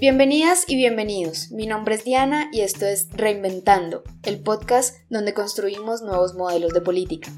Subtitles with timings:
[0.00, 1.50] Bienvenidas y bienvenidos.
[1.50, 6.80] Mi nombre es Diana y esto es Reinventando, el podcast donde construimos nuevos modelos de
[6.80, 7.30] política.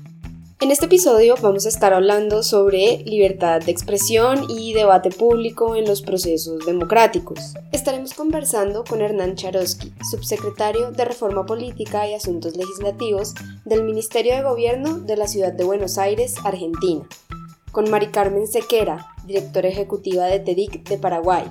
[0.60, 5.86] En este episodio vamos a estar hablando sobre libertad de expresión y debate público en
[5.86, 7.54] los procesos democráticos.
[7.72, 13.34] Estaremos conversando con Hernán Charosky, subsecretario de Reforma Política y Asuntos Legislativos
[13.64, 17.04] del Ministerio de Gobierno de la Ciudad de Buenos Aires, Argentina,
[17.72, 21.44] con Mari Carmen Sequera, directora ejecutiva de TEDIC de Paraguay,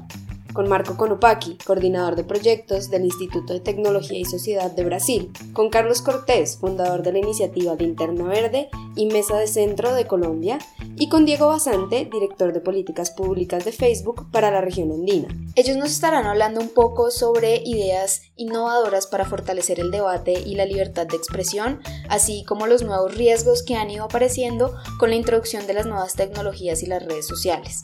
[0.53, 5.69] con Marco Conopaki, coordinador de proyectos del Instituto de Tecnología y Sociedad de Brasil, con
[5.69, 10.59] Carlos Cortés, fundador de la iniciativa Linterna Verde y Mesa de Centro de Colombia,
[10.97, 15.27] y con Diego Basante, director de políticas públicas de Facebook para la región andina.
[15.55, 20.65] Ellos nos estarán hablando un poco sobre ideas innovadoras para fortalecer el debate y la
[20.65, 25.67] libertad de expresión, así como los nuevos riesgos que han ido apareciendo con la introducción
[25.67, 27.83] de las nuevas tecnologías y las redes sociales.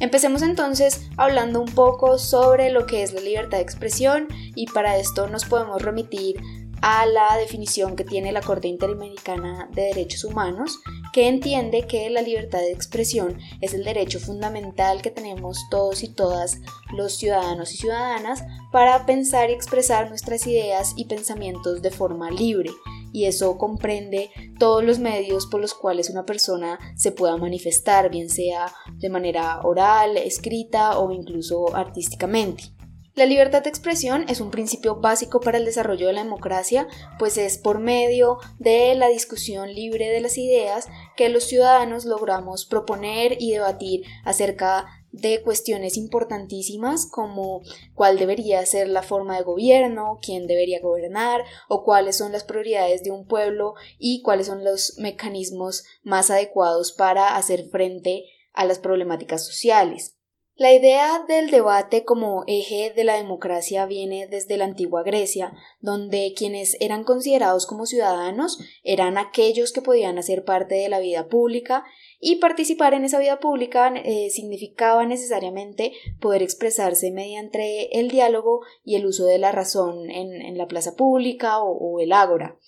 [0.00, 4.98] Empecemos entonces hablando un poco sobre lo que es la libertad de expresión y para
[4.98, 6.36] esto nos podemos remitir
[6.80, 10.78] a la definición que tiene la Corte Interamericana de Derechos Humanos,
[11.12, 16.08] que entiende que la libertad de expresión es el derecho fundamental que tenemos todos y
[16.08, 16.60] todas
[16.92, 22.70] los ciudadanos y ciudadanas para pensar y expresar nuestras ideas y pensamientos de forma libre,
[23.12, 28.28] y eso comprende todos los medios por los cuales una persona se pueda manifestar, bien
[28.28, 32.78] sea de manera oral, escrita o incluso artísticamente.
[33.18, 36.86] La libertad de expresión es un principio básico para el desarrollo de la democracia,
[37.18, 40.86] pues es por medio de la discusión libre de las ideas
[41.16, 47.62] que los ciudadanos logramos proponer y debatir acerca de cuestiones importantísimas como
[47.94, 53.02] cuál debería ser la forma de gobierno, quién debería gobernar o cuáles son las prioridades
[53.02, 58.78] de un pueblo y cuáles son los mecanismos más adecuados para hacer frente a las
[58.78, 60.17] problemáticas sociales.
[60.58, 66.34] La idea del debate como eje de la democracia viene desde la antigua Grecia, donde
[66.36, 71.84] quienes eran considerados como ciudadanos eran aquellos que podían hacer parte de la vida pública
[72.18, 78.96] y participar en esa vida pública eh, significaba necesariamente poder expresarse mediante el diálogo y
[78.96, 82.58] el uso de la razón en, la plaza pública o el ágora.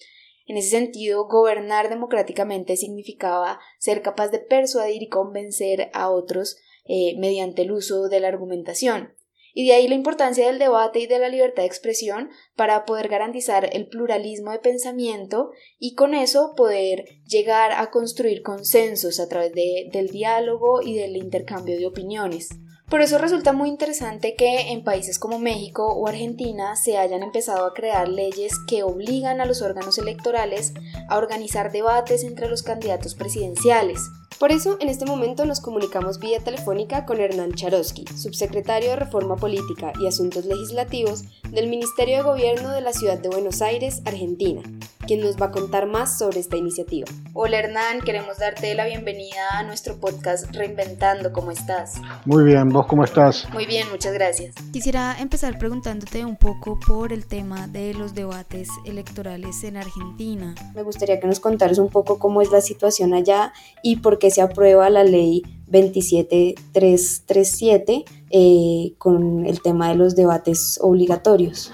[0.47, 6.57] En ese sentido, gobernar democráticamente significaba ser capaz de persuadir y convencer a otros
[6.93, 9.15] eh, mediante el uso de la argumentación.
[9.55, 13.07] Y de ahí la importancia del debate y de la libertad de expresión para poder
[13.07, 19.53] garantizar el pluralismo de pensamiento y con eso poder llegar a construir consensos a través
[19.53, 22.49] del diálogo y del intercambio de opiniones.
[22.89, 27.67] Por eso resulta muy interesante que en países como México o Argentina se hayan empezado
[27.67, 30.75] a crear leyes que obligan a los órganos electorales
[31.09, 34.01] a organizar debates entre los candidatos presidenciales.
[34.39, 39.37] Por eso, en este momento nos comunicamos vía telefónica con Hernán Charosky, subsecretario de Reforma
[39.37, 44.63] Política y Asuntos Legislativos del Ministerio de Gobierno de la Ciudad de Buenos Aires, Argentina,
[45.07, 47.07] quien nos va a contar más sobre esta iniciativa.
[47.35, 51.33] Hola Hernán, queremos darte la bienvenida a nuestro podcast Reinventando.
[51.33, 52.01] ¿Cómo estás?
[52.25, 53.49] Muy bien, ¿vos cómo estás?
[53.53, 54.55] Muy bien, muchas gracias.
[54.73, 60.55] Quisiera empezar preguntándote un poco por el tema de los debates electorales en Argentina.
[60.75, 63.53] Me gustaría que nos contaras un poco cómo es la situación allá
[63.83, 70.79] y por qué se aprueba la ley 27337 eh, con el tema de los debates
[70.81, 71.73] obligatorios.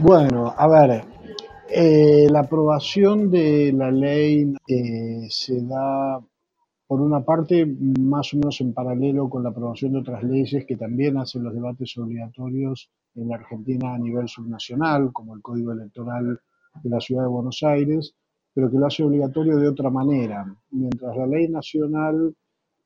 [0.00, 1.04] Bueno, a ver,
[1.68, 6.18] eh, la aprobación de la ley eh, se da,
[6.86, 7.66] por una parte,
[8.00, 11.54] más o menos en paralelo con la aprobación de otras leyes que también hacen los
[11.54, 16.40] debates obligatorios en la Argentina a nivel subnacional, como el Código Electoral
[16.82, 18.14] de la Ciudad de Buenos Aires,
[18.54, 20.44] pero que lo hace obligatorio de otra manera.
[20.70, 22.34] Mientras la ley nacional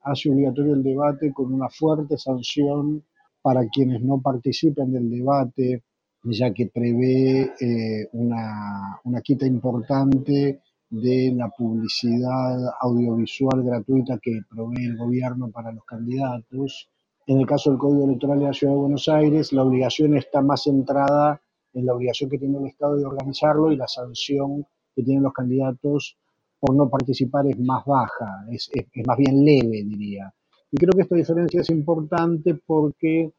[0.03, 3.05] hace obligatorio el debate con una fuerte sanción
[3.43, 5.83] para quienes no participen del debate,
[6.25, 14.87] ya que prevé eh, una, una quita importante de la publicidad audiovisual gratuita que provee
[14.87, 16.89] el gobierno para los candidatos.
[17.27, 20.43] En el caso del Código Electoral de la Ciudad de Buenos Aires, la obligación está
[20.43, 21.41] más centrada
[21.73, 24.65] en la obligación que tiene el Estado de organizarlo y la sanción
[24.97, 26.17] que tienen los candidatos
[26.59, 28.71] por no participar es más baja, es,
[29.07, 30.33] más bien leve, diría.
[30.73, 33.33] Y creo que esta diferencia es importante porque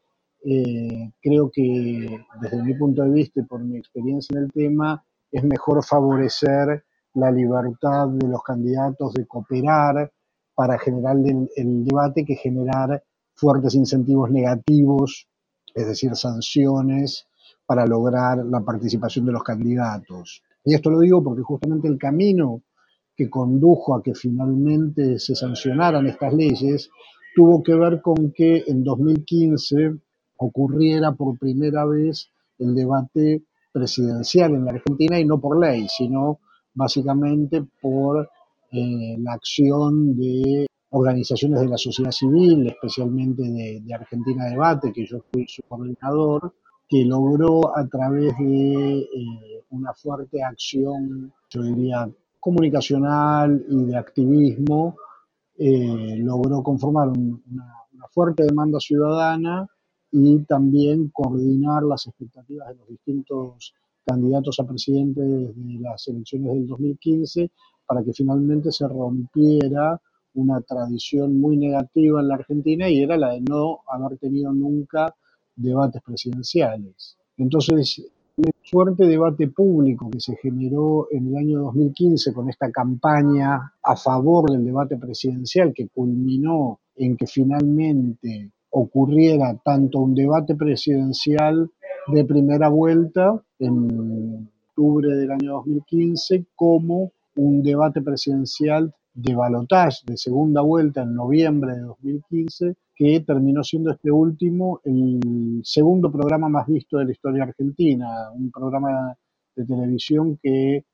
[0.44, 5.04] eh, creo que desde mi punto de vista y por mi experiencia en el tema,
[5.30, 6.84] es mejor favorecer
[7.14, 10.12] la libertad de los candidatos de cooperar
[10.54, 11.16] para generar
[11.56, 13.02] el debate que generar
[13.34, 15.28] fuertes incentivos negativos,
[15.74, 17.26] es decir, sanciones
[17.66, 20.42] para lograr la participación de los candidatos.
[20.68, 22.60] Y esto lo digo porque justamente el camino
[23.16, 26.90] que condujo a que finalmente se sancionaran estas leyes
[27.34, 29.94] tuvo que ver con que en 2015
[30.36, 36.40] ocurriera por primera vez el debate presidencial en la Argentina y no por ley, sino
[36.74, 38.28] básicamente por
[38.70, 45.20] eh, la acción de organizaciones de la sociedad civil, especialmente de, Argentina Debate, que yo
[45.32, 46.52] fui su coordinador,
[46.88, 52.08] que logró a través de eh, una fuerte acción, yo diría,
[52.40, 54.96] comunicacional y de activismo,
[55.58, 57.74] eh, logró conformar una,
[58.10, 59.68] fuerte demanda ciudadana
[60.10, 63.74] y también coordinar las expectativas de los distintos
[64.04, 67.50] candidatos a presidente desde las elecciones del 2015
[67.86, 70.00] para que finalmente se rompiera
[70.34, 75.14] una tradición muy negativa en la Argentina y era la de no haber tenido nunca
[75.58, 77.16] debates presidenciales.
[77.36, 78.02] Entonces,
[78.36, 83.96] el fuerte debate público que se generó en el año 2015 con esta campaña a
[83.96, 91.70] favor del debate presidencial que culminó en que finalmente ocurriera tanto un debate presidencial
[92.08, 100.16] de primera vuelta en octubre del año 2015 como un debate presidencial de balotaje de
[100.16, 106.66] segunda vuelta en noviembre de 2015, que terminó siendo este último el segundo programa más
[106.66, 109.16] visto de la historia argentina, un programa
[109.54, 110.84] de televisión que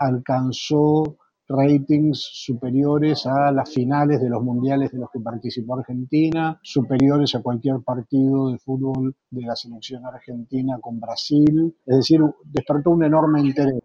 [0.00, 1.18] alcanzó
[1.48, 7.42] ratings superiores a las finales de los mundiales de los que participó Argentina, superiores a
[7.42, 13.40] cualquier partido de fútbol de la selección argentina con Brasil, es decir, despertó un enorme
[13.40, 13.80] interés.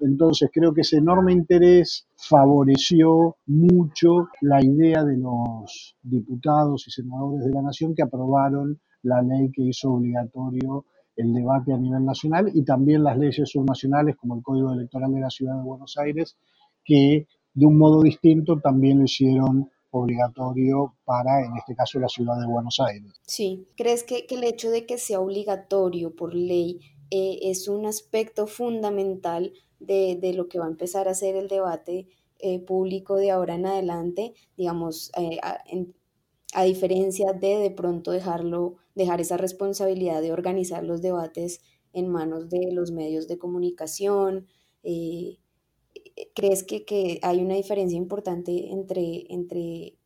[0.00, 7.44] Entonces creo que ese enorme interés favoreció mucho la idea de los diputados y senadores
[7.44, 10.84] de la Nación que aprobaron la ley que hizo obligatorio
[11.16, 15.20] el debate a nivel nacional y también las leyes subnacionales como el Código Electoral de
[15.20, 16.36] la Ciudad de Buenos Aires,
[16.84, 22.38] que de un modo distinto también lo hicieron obligatorio para, en este caso, la ciudad
[22.38, 23.12] de Buenos Aires.
[23.26, 26.78] Sí, ¿crees que, que el hecho de que sea obligatorio por ley
[27.10, 32.08] eh, es un aspecto fundamental de, lo que va a empezar a ser el debate
[32.38, 35.38] eh, público de ahora en adelante, digamos, eh,
[36.52, 41.60] a, diferencia de de pronto dejarlo, dejar esa responsabilidad de organizar los debates
[41.92, 44.46] en manos de los medios de comunicación.
[44.82, 45.38] Eh,
[46.34, 49.98] ¿Crees que, que, hay una diferencia importante entre, entre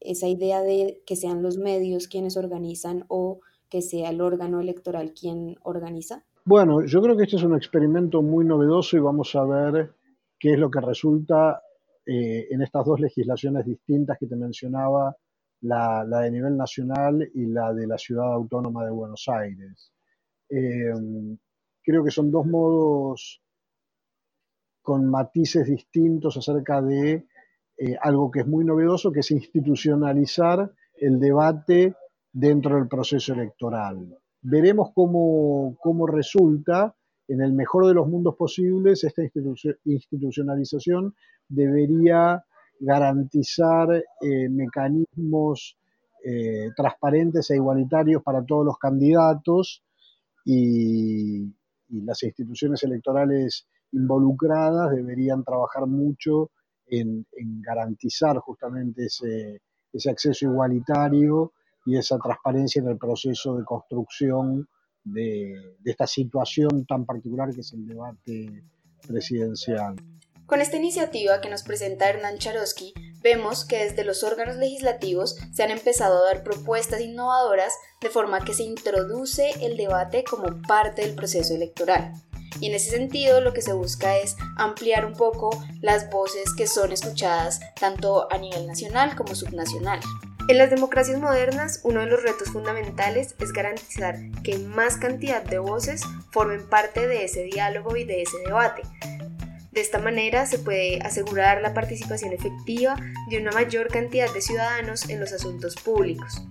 [0.00, 5.12] esa idea de que sean los medios quienes organizan o que sea el órgano electoral
[5.12, 6.24] quien organiza?
[6.44, 9.94] Bueno, yo creo que este es un experimento muy novedoso y vamos a ver
[10.38, 11.62] qué es lo que resulta
[12.06, 15.14] eh, en estas dos legislaciones distintas que te mencionaba,
[15.62, 19.92] la, de nivel nacional y la de la ciudad autónoma de Buenos Aires.
[20.48, 20.92] Eh,
[21.82, 23.42] creo que son dos modos
[24.80, 27.26] con matices distintos acerca de
[27.76, 31.94] eh, algo que es muy novedoso, que es institucionalizar el debate
[32.32, 36.94] dentro del proceso electoral veremos cómo, resulta.
[37.28, 39.22] En el mejor de los mundos posibles, esta
[39.84, 41.14] institucionalización
[41.48, 42.44] debería
[42.80, 45.76] garantizar eh, mecanismos
[46.24, 49.84] eh, transparentes e igualitarios para todos los candidatos
[50.44, 51.54] y,
[51.92, 56.50] las instituciones electorales involucradas deberían trabajar mucho
[56.86, 57.26] en,
[57.60, 61.52] garantizar justamente ese acceso igualitario
[61.86, 64.68] y esa transparencia en el proceso de construcción
[65.04, 68.64] de, esta situación tan particular que es el debate
[69.06, 69.96] presidencial.
[70.46, 75.62] Con esta iniciativa que nos presenta Hernán Charosky, vemos que desde los órganos legislativos se
[75.62, 81.02] han empezado a dar propuestas innovadoras de forma que se introduce el debate como parte
[81.02, 82.14] del proceso electoral.
[82.60, 85.50] Y en ese sentido lo que se busca es ampliar un poco
[85.80, 90.00] las voces que son escuchadas tanto a nivel nacional como subnacional.
[90.50, 95.60] En las democracias modernas, uno de los retos fundamentales es garantizar que más cantidad de
[95.60, 96.02] voces
[96.32, 98.82] formen parte de ese diálogo y de ese debate.
[99.70, 102.96] De esta manera se puede asegurar la participación efectiva
[103.28, 106.42] de una mayor cantidad de ciudadanos en los asuntos públicos.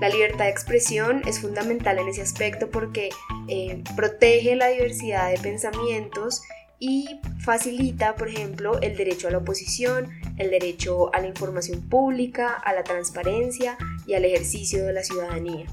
[0.00, 3.08] La libertad de expresión es fundamental en ese aspecto porque
[3.48, 6.40] eh, protege la diversidad de pensamientos
[6.86, 12.52] y facilita, por ejemplo, el derecho a la oposición, el derecho a la información pública,
[12.52, 15.64] a la transparencia y al ejercicio de la ciudadanía.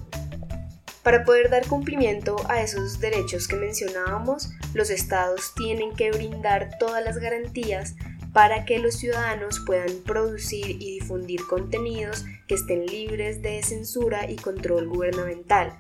[1.03, 7.03] Para poder dar cumplimiento a esos derechos que mencionábamos, los estados tienen que brindar todas
[7.03, 7.95] las garantías
[8.31, 14.37] para que los ciudadanos puedan producir y difundir contenidos que estén libres de censura y
[14.37, 15.77] control gubernamental.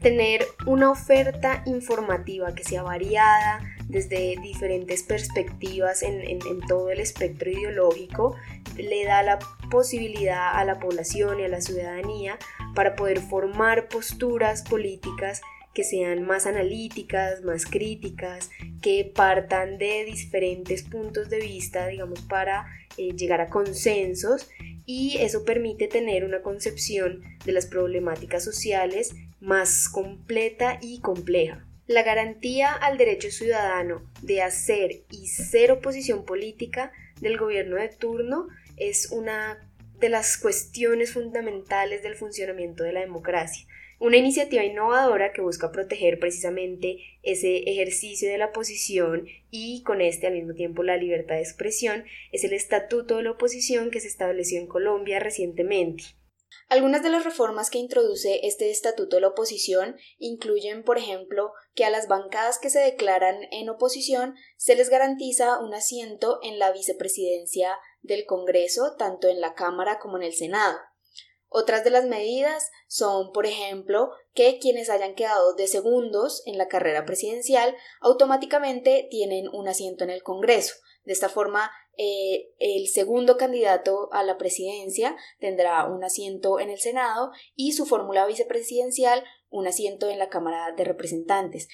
[0.00, 8.36] Tener una oferta informativa que sea variada desde diferentes perspectivas en, todo el espectro ideológico
[8.76, 9.38] le da la
[9.70, 12.38] posibilidad a la población y a la ciudadanía
[12.74, 15.42] para poder formar posturas políticas
[15.74, 18.50] que sean más analíticas, más críticas,
[18.80, 24.48] que partan de diferentes puntos de vista, digamos, para eh, llegar a consensos
[24.86, 31.66] y eso permite tener una concepción de las problemáticas sociales más completa y compleja.
[31.86, 38.48] La garantía al derecho ciudadano de hacer y ser oposición política del gobierno de turno
[38.78, 39.58] es una
[40.00, 43.66] de las cuestiones fundamentales del funcionamiento de la democracia.
[43.98, 50.26] Una iniciativa innovadora que busca proteger precisamente ese ejercicio de la oposición y con este
[50.26, 54.08] al mismo tiempo la libertad de expresión es el Estatuto de la Oposición que se
[54.08, 56.04] estableció en Colombia recientemente.
[56.68, 61.84] Algunas de las reformas que introduce este Estatuto de la Oposición incluyen, por ejemplo, que
[61.84, 66.72] a las bancadas que se declaran en oposición se les garantiza un asiento en la
[66.72, 70.78] vicepresidencia del Congreso, tanto en la Cámara como en el Senado.
[71.56, 76.66] Otras de las medidas son, por ejemplo, que quienes hayan quedado de segundos en la
[76.66, 80.74] carrera presidencial automáticamente tienen un asiento en el Congreso.
[81.04, 86.80] De esta forma, eh, el segundo candidato a la presidencia tendrá un asiento en el
[86.80, 91.68] Senado y su fórmula vicepresidencial un asiento en la Cámara de Representantes.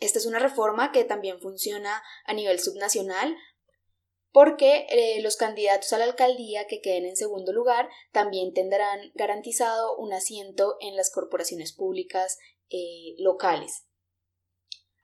[0.00, 3.36] Esta es una reforma que también funciona a nivel subnacional
[4.34, 9.96] porque eh, los candidatos a la alcaldía que queden en segundo lugar también tendrán garantizado
[9.96, 12.36] un asiento en las corporaciones públicas
[12.68, 13.86] eh, locales.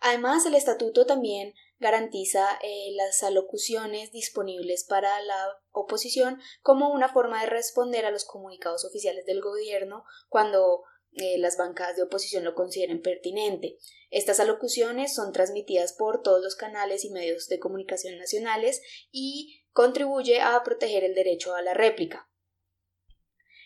[0.01, 7.41] Además, el estatuto también garantiza eh, las alocuciones disponibles para la oposición como una forma
[7.41, 12.55] de responder a los comunicados oficiales del gobierno cuando eh, las bancadas de oposición lo
[12.55, 13.77] consideren pertinente.
[14.11, 20.41] Estas alocuciones son transmitidas por todos los canales y medios de comunicación nacionales y contribuye
[20.41, 22.29] a proteger el derecho a la réplica.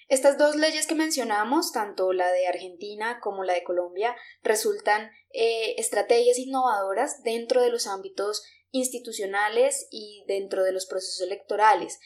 [0.09, 5.77] Estas dos leyes que mencionamos, tanto la de Argentina como la de Colombia, resultan eh,
[5.79, 12.01] estrategias innovadoras dentro de los ámbitos institucionales y dentro de los procesos electorales,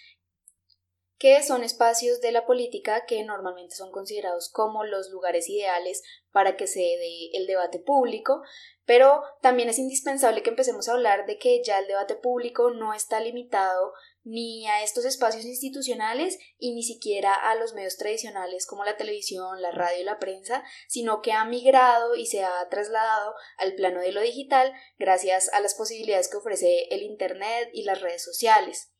[1.18, 6.56] que son espacios de la política que normalmente son considerados como los lugares ideales para
[6.56, 8.42] que se dé el debate público,
[8.84, 12.94] pero también es indispensable que empecemos a hablar de que ya el debate público no
[12.94, 18.84] está limitado ni a estos espacios institucionales y ni siquiera a los medios tradicionales como
[18.84, 23.34] la televisión, la radio y la prensa, sino que ha migrado y se ha trasladado
[23.56, 28.00] al plano de lo digital gracias a las posibilidades que ofrece el Internet y las
[28.00, 28.92] redes sociales.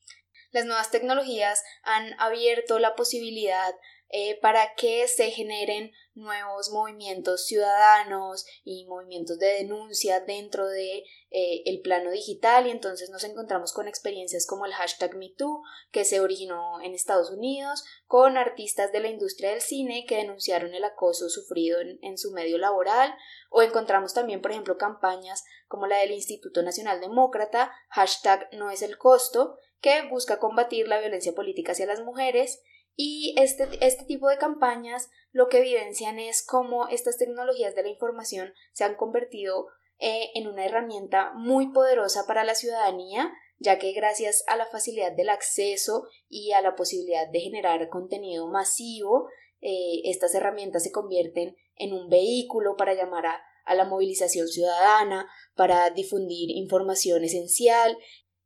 [0.50, 3.74] Las nuevas tecnologías han abierto la posibilidad
[4.10, 11.62] eh, para que se generen nuevos movimientos ciudadanos y movimientos de denuncia dentro de eh,
[11.66, 12.66] el plano digital.
[12.66, 17.30] Y entonces nos encontramos con experiencias como el hashtag MeToo que se originó en Estados
[17.30, 22.16] Unidos con artistas de la industria del cine que denunciaron el acoso sufrido en, en
[22.16, 23.14] su medio laboral.
[23.50, 28.80] O encontramos también por ejemplo campañas como la del Instituto Nacional Demócrata hashtag no es
[28.80, 32.62] el costo que busca combatir la violencia política hacia las mujeres.
[32.96, 37.88] Y este, este tipo de campañas lo que evidencian es cómo estas tecnologías de la
[37.88, 39.66] información se han convertido
[40.00, 45.12] eh, en una herramienta muy poderosa para la ciudadanía, ya que gracias a la facilidad
[45.12, 49.28] del acceso y a la posibilidad de generar contenido masivo,
[49.60, 55.28] eh, estas herramientas se convierten en un vehículo para llamar a, a la movilización ciudadana,
[55.54, 57.98] para difundir información esencial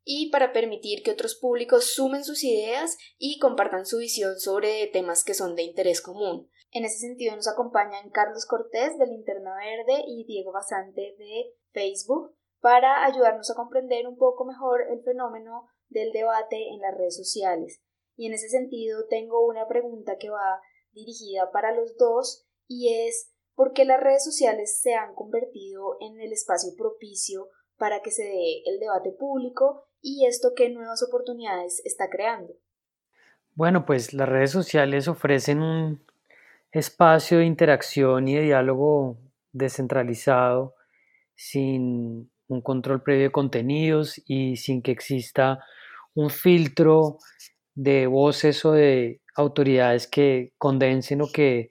[0.05, 5.23] y para permitir que otros públicos sumen sus ideas y compartan su visión sobre temas
[5.23, 6.49] que son de interés común.
[6.71, 12.35] En ese sentido nos acompañan Carlos Cortés de Linterna Verde y Diego Basante de Facebook
[12.59, 17.81] para ayudarnos a comprender un poco mejor el fenómeno del debate en las redes sociales.
[18.15, 23.31] Y en ese sentido tengo una pregunta que va dirigida para los dos y es
[23.55, 28.23] ¿por qué las redes sociales se han convertido en el espacio propicio para que se
[28.23, 32.53] dé el debate público y esto qué nuevas oportunidades está creando.
[33.55, 36.03] Bueno, pues las redes sociales ofrecen un
[36.71, 39.17] espacio de interacción y de diálogo
[39.51, 40.75] descentralizado,
[41.35, 45.63] sin un control previo de contenidos y sin que exista
[46.13, 47.17] un filtro
[47.73, 51.69] de voces o de autoridades que condensen o que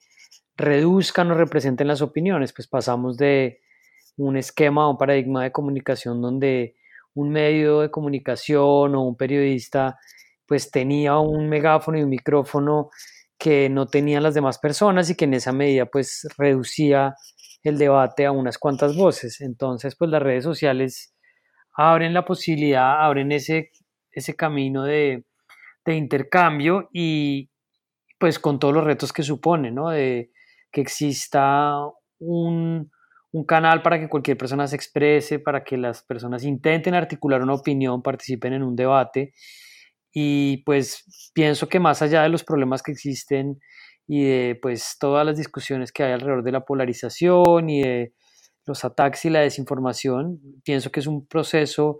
[0.57, 3.61] reduzcan o representen las opiniones, pues pasamos de
[4.17, 6.77] un esquema o un paradigma de comunicación donde
[7.14, 9.99] un medio de comunicación o un periodista
[10.47, 12.90] pues tenía un megáfono y un micrófono
[13.38, 17.14] que no tenían las demás personas y que en esa medida pues reducía
[17.62, 19.40] el debate a unas cuantas voces.
[19.40, 21.14] Entonces, pues las redes sociales
[21.75, 23.71] abren la posibilidad, abren ese,
[24.11, 25.25] ese camino de,
[25.85, 27.50] de intercambio y
[28.19, 29.90] pues con todos los retos que supone, ¿no?
[29.90, 30.31] De
[30.71, 31.75] que exista
[32.19, 32.90] un,
[33.33, 37.55] un canal para que cualquier persona se exprese, para que las personas intenten articular una
[37.55, 39.33] opinión, participen en un debate.
[40.12, 43.59] Y pues pienso que más allá de los problemas que existen
[44.07, 48.12] y de pues todas las discusiones que hay alrededor de la polarización y de
[48.67, 51.99] los ataques y la desinformación, pienso que es un proceso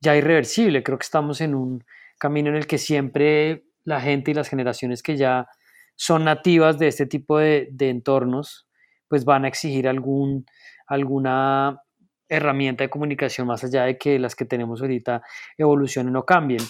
[0.00, 0.84] ya irreversible.
[0.84, 1.84] Creo que estamos en un
[2.18, 5.48] camino en el que siempre la gente y las generaciones que ya
[5.96, 8.63] son nativas de este tipo de, de entornos,
[9.08, 10.46] pues van a exigir algún,
[10.86, 11.80] alguna
[12.28, 15.22] herramienta de comunicación más allá de que las que tenemos ahorita
[15.58, 16.62] evolucionen o cambien.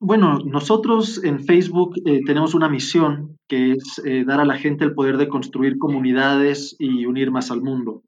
[0.00, 4.84] Bueno, nosotros en Facebook eh, tenemos una misión que es eh, dar a la gente
[4.84, 8.02] el poder de construir comunidades y unir más al mundo.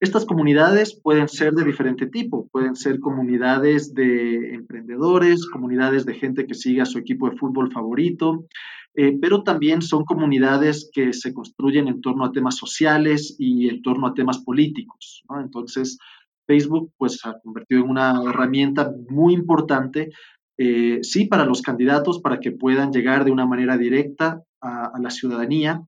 [0.00, 6.46] Estas comunidades pueden ser de diferente tipo, pueden ser comunidades de emprendedores, comunidades de gente
[6.46, 8.46] que sigue a su equipo de fútbol favorito,
[8.94, 13.82] eh, pero también son comunidades que se construyen en torno a temas sociales y en
[13.82, 15.22] torno a temas políticos.
[15.40, 15.98] Entonces,
[16.46, 20.10] Facebook pues, ha convertido en una herramienta muy importante,
[20.58, 25.10] eh, sí, para los candidatos, para que puedan llegar de una manera directa a, la
[25.10, 25.82] ciudadanía,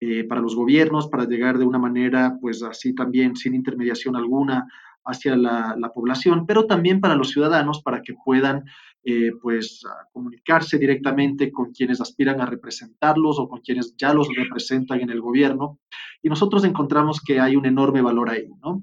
[0.00, 4.68] eh, para los gobiernos, para llegar de una manera, pues así también, sin intermediación alguna,
[5.04, 8.64] hacia la población, pero también para los ciudadanos, para que puedan
[9.06, 9.82] eh, pues
[10.12, 15.20] comunicarse directamente con quienes aspiran a representarlos o con quienes ya los representan en el
[15.20, 15.78] gobierno.
[16.22, 18.82] Y nosotros encontramos que hay un enorme valor ahí, ¿no?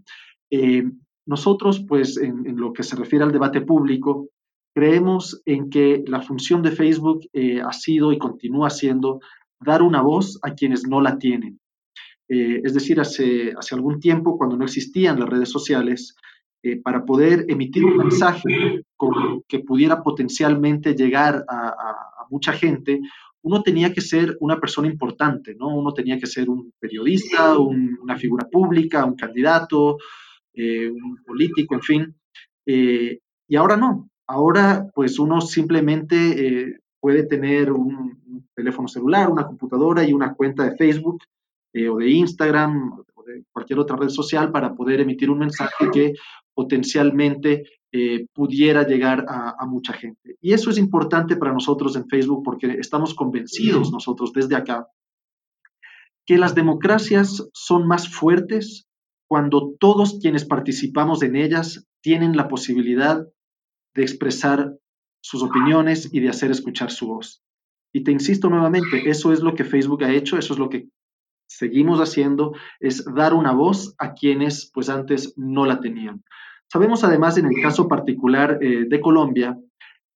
[0.52, 0.84] Eh,
[1.26, 4.30] nosotros, pues, en, lo que se refiere al debate público,
[4.76, 9.22] creemos en que la función de Facebook eh, ha sido y continúa siendo
[9.60, 11.60] dar una voz a quienes no la tienen.
[12.28, 16.16] es decir, hace, hace algún tiempo, cuando no existían las redes sociales,
[16.64, 18.84] eh, para poder emitir un mensaje
[19.48, 23.02] que pudiera potencialmente llegar a, mucha gente,
[23.42, 25.68] uno tenía que ser una persona importante, ¿no?
[25.76, 29.98] Uno tenía que ser un periodista, una figura pública, un candidato,
[30.54, 32.16] eh, un político, en fin.
[32.66, 33.20] Eh,
[33.50, 34.08] y ahora no.
[34.28, 40.78] Ahora, pues uno simplemente puede tener un, teléfono celular, una computadora y una cuenta de
[40.78, 41.24] Facebook
[41.90, 46.14] o de Instagram o de cualquier otra red social para poder emitir un mensaje que
[46.54, 50.38] potencialmente eh, pudiera llegar a, mucha gente.
[50.42, 54.88] Y eso es importante para nosotros en Facebook porque estamos convencidos nosotros desde acá
[56.26, 58.88] que las democracias son más fuertes
[59.28, 63.26] cuando todos quienes participamos en ellas tienen la posibilidad
[63.96, 64.78] de expresar
[65.22, 67.44] sus opiniones y de hacer escuchar su voz.
[67.94, 70.88] Y te insisto nuevamente, eso es lo que Facebook ha hecho, eso es lo que
[71.58, 76.24] seguimos haciendo, es dar una voz a quienes pues antes no la tenían.
[76.72, 79.58] Sabemos además en el caso particular eh, de Colombia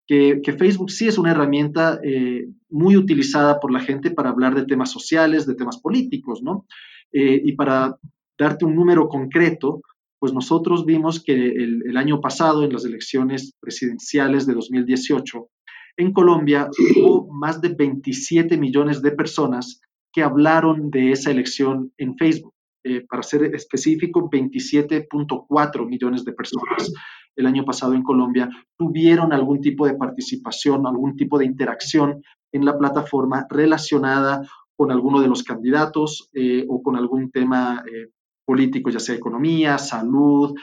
[0.08, 4.66] que, Facebook sí es una herramienta eh, muy utilizada por la gente para hablar de
[4.66, 6.66] temas sociales, de temas políticos, ¿no?
[7.12, 7.98] Eh, y para
[8.38, 9.82] darte un número concreto,
[10.20, 15.50] pues nosotros vimos que el, el, año pasado, en las elecciones presidenciales de 2018,
[15.98, 19.82] en Colombia hubo más de 27 millones de personas
[20.16, 22.54] que hablaron de esa elección en Facebook.
[22.86, 26.94] Eh, para ser específico, 27.4 millones de personas
[27.36, 32.24] el año pasado en Colombia tuvieron algún tipo de participación, algún tipo de interacción
[32.54, 34.42] en la plataforma relacionada
[34.78, 38.12] con alguno de los candidatos eh, o con algún tema eh,
[38.46, 40.56] político, ya sea economía, salud,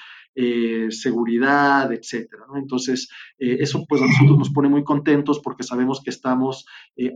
[0.90, 2.44] seguridad, etcétera.
[2.56, 6.66] Entonces, eso pues a nosotros nos pone muy contentos porque sabemos que estamos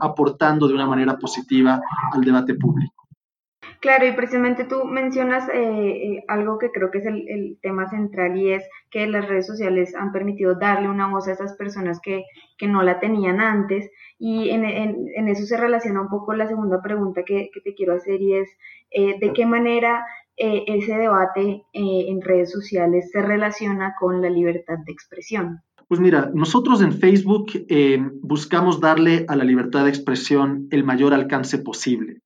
[0.00, 1.80] aportando de una manera positiva
[2.12, 3.06] al debate público.
[3.80, 8.36] Claro, y precisamente tú mencionas eh, eh, algo que creo que es el, tema central
[8.36, 12.24] y es que las redes sociales han permitido darle una voz a esas personas que,
[12.66, 17.50] no la tenían antes y en, eso se relaciona un poco la segunda pregunta que,
[17.62, 18.48] te quiero hacer y es
[18.90, 20.04] eh, de qué manera
[20.36, 25.60] ese debate en redes sociales se relaciona con la libertad de expresión.
[25.88, 27.52] Pues mira, nosotros en Facebook
[28.20, 32.20] buscamos darle a la libertad de expresión el mayor alcance posible.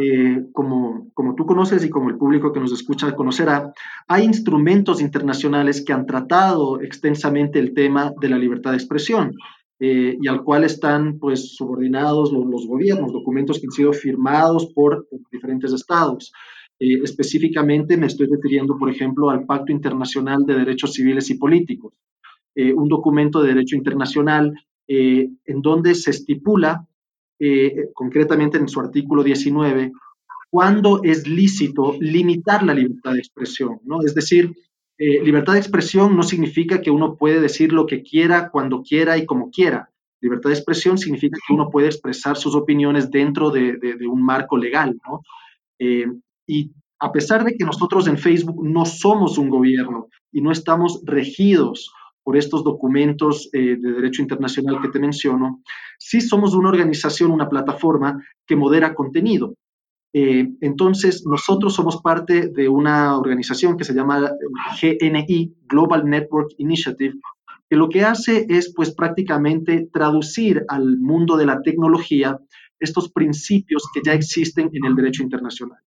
[0.00, 3.72] Eh, como, como tú conoces y como el público que nos escucha conocerá,
[4.06, 9.34] hay instrumentos internacionales que han tratado extensamente el tema de la libertad de expresión
[9.80, 15.08] eh, y al cual están pues subordinados los, gobiernos, documentos que han sido firmados por
[15.32, 16.32] diferentes estados.
[16.80, 21.94] Eh, específicamente me estoy refiriendo, por ejemplo, al Pacto Internacional de Derechos Civiles y Políticos,
[22.74, 24.52] un documento de derecho internacional
[24.88, 26.88] en donde se estipula
[27.40, 29.92] eh, concretamente en su artículo 19,
[30.50, 33.98] cuándo es lícito limitar la libertad de expresión, ¿no?
[34.04, 34.52] Es decir,
[34.98, 39.16] eh, libertad de expresión no significa que uno puede decir lo que quiera, cuando quiera
[39.16, 39.88] y como quiera.
[40.20, 43.78] Libertad de expresión significa que uno puede expresar sus opiniones dentro de,
[44.10, 44.98] un marco legal.
[45.78, 46.06] Eh,
[46.48, 51.00] y a pesar de que nosotros en Facebook no somos un gobierno y no estamos
[51.04, 51.92] regidos
[52.24, 55.62] por estos documentos eh, de derecho internacional que te menciono,
[55.98, 59.54] sí somos una organización, una plataforma que modera contenido.
[60.12, 64.30] Eh, entonces, nosotros somos parte de una organización que se llama
[64.80, 67.14] GNI, Global Network Initiative,
[67.68, 72.38] que lo que hace es pues prácticamente traducir al mundo de la tecnología
[72.80, 75.78] estos principios que ya existen en el derecho internacional.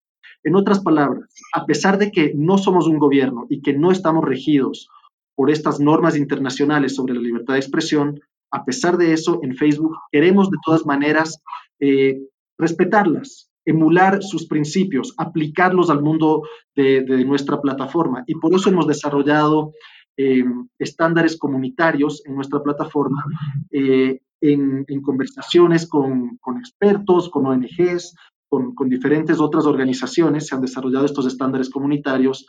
[0.44, 4.24] En otras palabras, a pesar de que no somos un gobierno y que no estamos
[4.24, 4.88] regidos
[5.34, 9.96] por estas normas internacionales sobre la libertad de expresión, a pesar de eso, en Facebook
[10.10, 11.42] queremos de todas maneras
[11.80, 12.20] eh,
[12.58, 16.42] respetarlas, emular sus principios, aplicarlos al mundo
[16.76, 18.24] de, nuestra plataforma.
[18.26, 19.72] Y por eso hemos desarrollado
[20.16, 20.44] eh,
[20.78, 23.24] estándares comunitarios en nuestra plataforma,
[23.70, 28.14] eh, en, conversaciones con, expertos, con ONGs,
[28.74, 32.46] con, diferentes otras organizaciones, se han desarrollado estos estándares comunitarios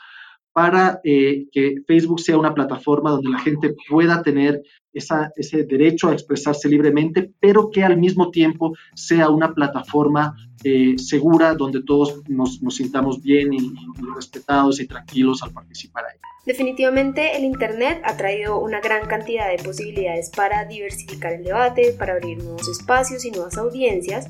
[0.52, 4.62] para eh, que Facebook sea una plataforma donde la gente pueda tener
[4.92, 11.56] ese derecho a expresarse libremente, pero que al mismo tiempo sea una plataforma eh, segura
[11.56, 13.74] donde todos nos, sintamos bien y,
[14.16, 16.20] respetados y tranquilos al participar ahí.
[16.46, 22.14] Definitivamente el Internet ha traído una gran cantidad de posibilidades para diversificar el debate, para
[22.14, 24.30] abrir nuevos espacios y nuevas audiencias,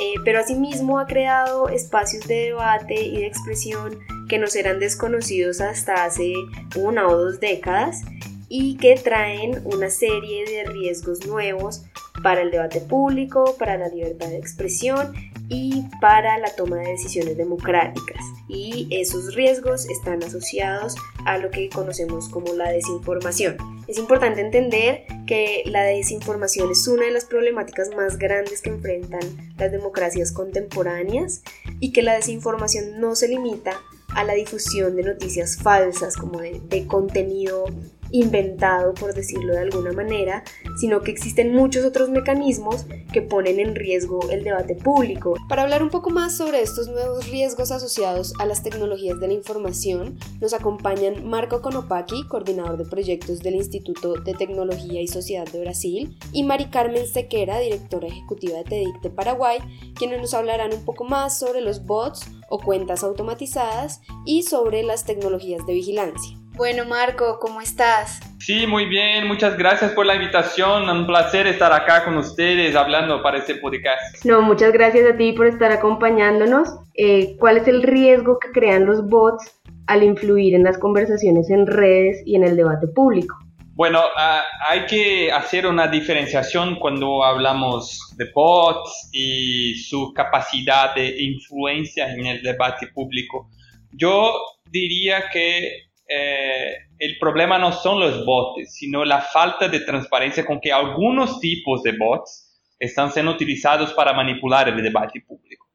[0.00, 5.60] eh, pero asimismo ha creado espacios de debate y de expresión que nos eran desconocidos
[5.60, 6.34] hasta hace
[6.74, 8.02] una o dos décadas
[8.48, 11.84] y que traen una serie de riesgos nuevos
[12.22, 15.12] para el debate público, para la libertad de expresión
[15.48, 18.24] y para la toma de decisiones democráticas.
[18.48, 23.56] Y esos riesgos están asociados a lo que conocemos como la desinformación.
[23.86, 29.54] Es importante entender que la desinformación es una de las problemáticas más grandes que enfrentan
[29.56, 31.42] las democracias contemporáneas
[31.78, 33.80] y que la desinformación no se limita
[34.16, 37.66] a la difusión de noticias falsas, como de, contenido
[38.10, 40.44] inventado, por decirlo de alguna manera,
[40.78, 45.34] sino que existen muchos otros mecanismos que ponen en riesgo el debate público.
[45.48, 49.34] Para hablar un poco más sobre estos nuevos riesgos asociados a las tecnologías de la
[49.34, 55.60] información, nos acompañan Marco Conopaki, coordinador de proyectos del Instituto de Tecnología y Sociedad de
[55.60, 59.58] Brasil, y Mari Carmen Sequera, directora ejecutiva de TEDIC de Paraguay,
[59.94, 65.04] quienes nos hablarán un poco más sobre los bots o cuentas automatizadas y sobre las
[65.04, 66.38] tecnologías de vigilancia.
[66.56, 68.18] Bueno, Marco, ¿cómo estás?
[68.38, 70.88] Sí, muy bien, muchas gracias por la invitación.
[70.88, 74.24] Un placer estar acá con ustedes hablando para este podcast.
[74.24, 76.70] No, muchas gracias a ti por estar acompañándonos.
[76.94, 81.66] Eh, ¿Cuál es el riesgo que crean los bots al influir en las conversaciones en
[81.66, 83.36] redes y en el debate público?
[83.74, 91.22] Bueno, ah, hay que hacer una diferenciación cuando hablamos de bots y su capacidad de
[91.22, 93.50] influencia en el debate público.
[93.92, 94.32] Yo
[94.70, 100.60] diría que eh, el problema no son los bots, sino la falta de transparencia con
[100.60, 105.66] que algunos tipos de bots están siendo utilizados para manipular el debate público.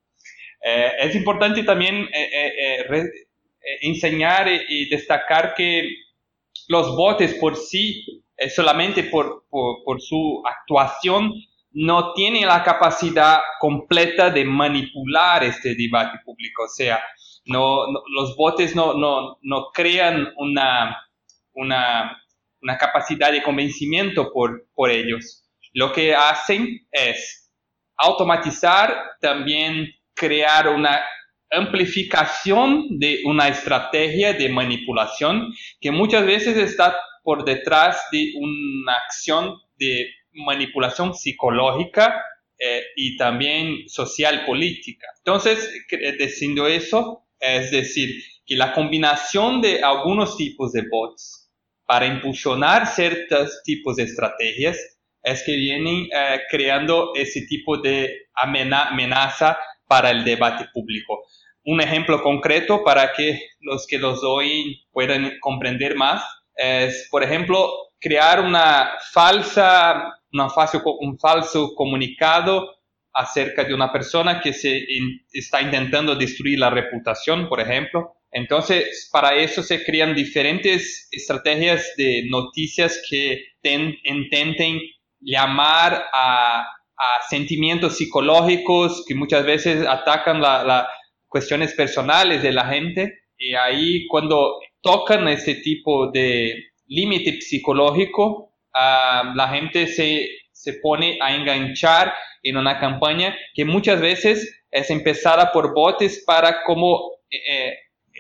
[0.63, 3.10] Eh, es importante también eh,
[3.82, 5.89] enseñar y destacar que
[6.67, 8.24] los bots por sí,
[8.56, 11.34] solamente por, por, su actuación,
[11.74, 16.63] no tienen la capacidad completa de manipular este debate público.
[16.63, 17.02] O sea,
[17.45, 20.97] no, los botes no, no, no crean una,
[21.54, 22.21] una,
[22.62, 25.43] una, capacidad de convencimiento por, por ellos.
[25.73, 27.51] Lo que hacen es
[27.97, 31.01] automatizar, también crear una
[31.51, 39.58] amplificación de una estrategia de manipulación que muchas veces está por detrás de una acción
[39.77, 42.23] de manipulación psicológica
[42.58, 45.08] eh, y también social política.
[45.17, 45.69] Entonces,
[46.17, 51.51] diciendo eso, es decir, que la combinación de algunos tipos de bots
[51.86, 54.77] para impulsionar ciertos tipos de estrategias
[55.23, 61.23] es que vienen eh, creando ese tipo de amenaza para el debate público.
[61.65, 66.23] Un ejemplo concreto para que los que los oyen puedan comprender más
[66.56, 72.81] es, por ejemplo, crear una falsa, una falso, un falso comunicado
[73.13, 74.86] acerca de una persona que se
[75.32, 78.13] está intentando destruir la reputación, por ejemplo.
[78.32, 84.80] Entonces, para eso se crean diferentes estrategias de noticias que intenten
[85.19, 86.67] llamar a,
[87.30, 90.88] sentimientos psicológicos que muchas veces atacan la,
[91.28, 96.54] cuestiones personales de la gente y ahí cuando tocan ese tipo de
[96.86, 100.30] límite psicológico, ah, la gente se,
[100.62, 106.63] se pone a enganchar en una campaña que muchas veces es empezada por botes para
[106.63, 107.74] como eh,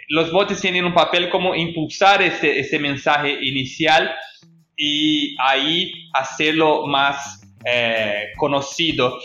[0.07, 4.11] los botes tienen un papel como impulsar ese, ese mensaje inicial
[4.75, 9.19] y ahí hacerlo más eh, conocido.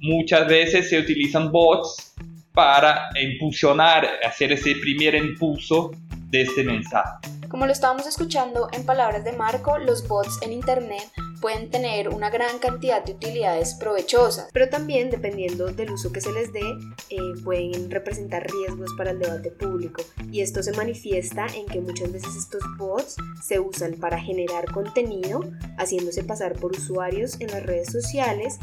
[0.00, 2.14] Muchas veces se utilizan bots
[2.52, 5.92] para impulsionar, hacer ese primer impulso
[6.30, 7.28] de este mensaje.
[7.48, 11.02] Como lo estábamos escuchando en palabras de Marco, los bots en Internet
[11.40, 16.32] pueden tener una gran cantidad de utilidades provechosas, pero también dependiendo del uso que se
[16.32, 16.60] les dé,
[17.08, 20.02] eh, pueden representar riesgos para el debate público.
[20.30, 25.40] Y esto se manifiesta en que muchas veces estos bots se usan para generar contenido,
[25.78, 28.58] haciéndose pasar por usuarios en las redes sociales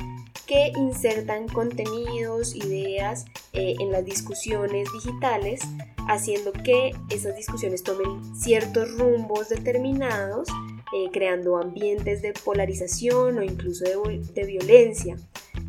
[0.45, 5.61] que insertan contenidos, ideas eh, en las discusiones digitales,
[6.07, 10.47] haciendo que esas discusiones tomen ciertos rumbos determinados
[10.93, 15.17] eh, creando ambientes de polarización o incluso de, violencia.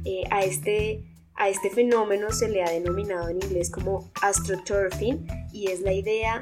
[0.04, 1.02] Eh, a, este,
[1.34, 6.38] a este fenómeno se le ha denominado en inglés como astroturfing y es la idea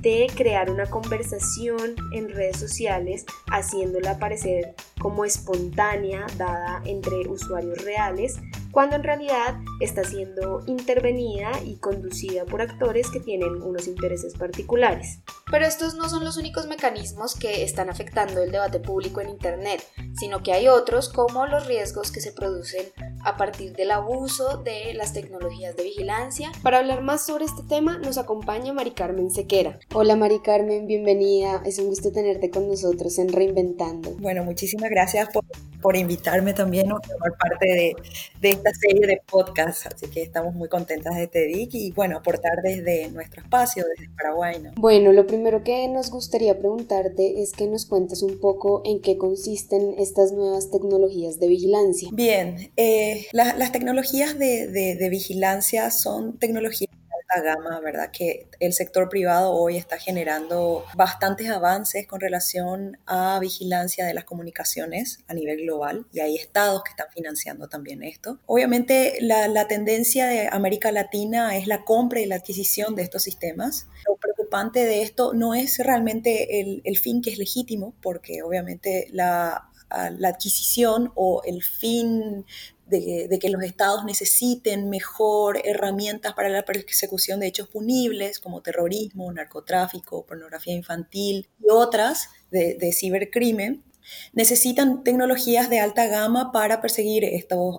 [0.00, 8.38] de crear una conversación en redes sociales haciéndola parecer como espontánea dada entre usuarios reales
[8.72, 15.20] cuando en realidad está siendo intervenida y conducida por actores que tienen unos intereses particulares.
[15.50, 19.82] Pero estos no son los únicos mecanismos que están afectando el debate público en Internet,
[20.18, 22.86] sino que hay otros como los riesgos que se producen
[23.24, 26.52] a partir del abuso de las tecnologías de vigilancia.
[26.62, 29.78] Para hablar más sobre este tema nos acompaña Mari Carmen Sequera.
[29.94, 31.62] Hola Mari Carmen, bienvenida.
[31.64, 34.10] Es un gusto tenerte con nosotros en Reinventando.
[34.18, 35.44] Bueno, muchísimas gracias por
[35.80, 37.96] por invitarme también a formar parte de,
[38.40, 39.86] de, esta serie de podcasts.
[39.86, 44.60] Así que estamos muy contentas de TEDIC y bueno, aportar desde nuestro espacio, desde Paraguay.
[44.62, 44.72] ¿no?
[44.76, 49.16] Bueno, lo primero que nos gustaría preguntarte es que nos cuentes un poco en qué
[49.16, 52.08] consisten estas nuevas tecnologías de vigilancia.
[52.12, 56.88] Bien, eh, las tecnologías de, de, de vigilancia son tecnologías
[57.36, 58.10] gama, ¿verdad?
[58.10, 64.24] Que el sector privado hoy está generando bastantes avances con relación a vigilancia de las
[64.24, 68.38] comunicaciones a nivel global y hay estados que están financiando también esto.
[68.46, 73.86] Obviamente la, tendencia de América Latina es la compra y la adquisición de estos sistemas.
[74.06, 79.08] Lo preocupante de esto no es realmente el, el fin que es legítimo, porque obviamente
[79.12, 82.44] la, la adquisición o el fin
[82.88, 89.32] de, que los estados necesiten mejor herramientas para la persecución de hechos punibles como terrorismo,
[89.32, 93.84] narcotráfico, pornografía infantil y otras de, de cibercrimen,
[94.32, 97.24] necesitan tecnologías de alta gama para perseguir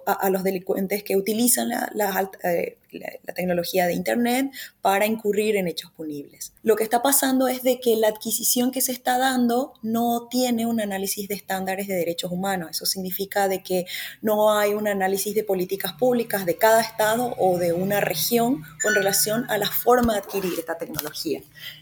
[0.06, 5.92] a, los delincuentes que utilizan la, eh, la, tecnología de Internet para incurrir en hechos
[5.92, 6.54] punibles.
[6.64, 10.66] Lo que está pasando es de que la adquisición que se está dando no tiene
[10.66, 12.72] un análisis de estándares de derechos humanos.
[12.72, 13.86] Eso significa de que
[14.22, 18.96] no hay un análisis de políticas públicas de cada estado o de una región con
[18.96, 21.42] relación a la forma de adquirir esta tecnología.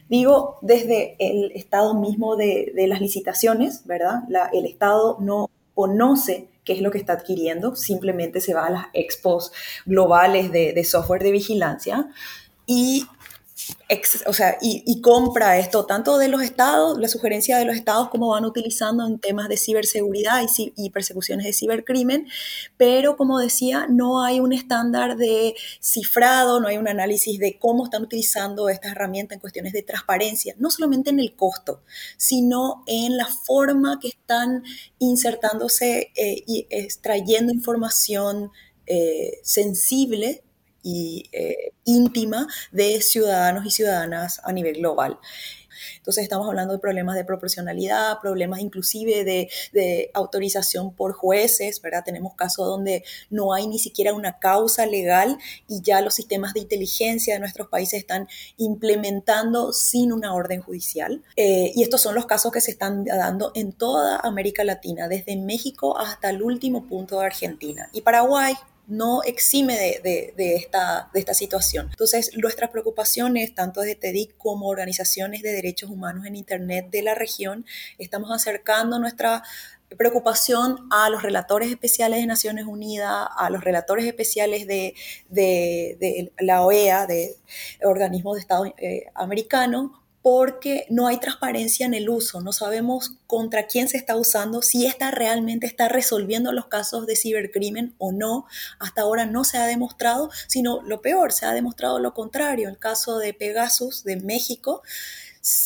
[0.09, 4.23] Digo, desde el estado mismo de, las licitaciones, ¿verdad?
[4.53, 8.85] el estado no conoce qué es lo que está adquiriendo, simplemente se va a las
[8.93, 9.51] expos
[9.85, 12.09] globales de, de software de vigilancia
[12.65, 13.07] y
[14.25, 18.29] o sea, y, compra esto tanto de los estados, la sugerencia de los estados, cómo
[18.29, 22.27] van utilizando en temas de ciberseguridad y, y, persecuciones de cibercrimen,
[22.77, 27.85] pero como decía, no hay un estándar de cifrado, no hay un análisis de cómo
[27.85, 31.81] están utilizando esta herramienta en cuestiones de transparencia, no solamente en el costo,
[32.17, 34.63] sino en la forma que están
[34.99, 38.51] insertándose eh, y extrayendo información
[38.85, 40.43] eh, sensible
[40.87, 45.19] y eh, íntima de ciudadanos y ciudadanas a nivel global.
[45.97, 49.49] Entonces estamos hablando de problemas de proporcionalidad, problemas inclusive de,
[50.13, 52.03] autorización por jueces, ¿verdad?
[52.05, 56.61] Tenemos casos donde no hay ni siquiera una causa legal y ya los sistemas de
[56.61, 61.21] inteligencia de nuestros países están implementando sin una orden judicial.
[61.35, 65.35] Eh, y estos son los casos que se están dando en toda América Latina, desde
[65.35, 67.89] México hasta el último punto de Argentina.
[67.91, 68.55] Y Paraguay,
[68.87, 71.87] no exime de, esta, de esta situación.
[71.89, 77.13] Entonces, nuestras preocupaciones, tanto desde TEDIC como organizaciones de derechos humanos en Internet de la
[77.13, 77.65] región,
[77.97, 79.43] estamos acercando nuestra
[79.97, 84.95] preocupación a los relatores especiales de Naciones Unidas, a los relatores especiales de,
[86.39, 87.35] la OEA, de
[87.83, 89.05] organismos de Estado eh,
[90.29, 94.85] porque no hay transparencia en el uso, no sabemos contra quién se está usando, si
[94.85, 98.45] esta realmente está resolviendo los casos de cibercrimen o no.
[98.77, 102.67] Hasta ahora no se ha demostrado, sino lo peor, se ha demostrado lo contrario.
[102.67, 104.81] El caso de Pegasus de México,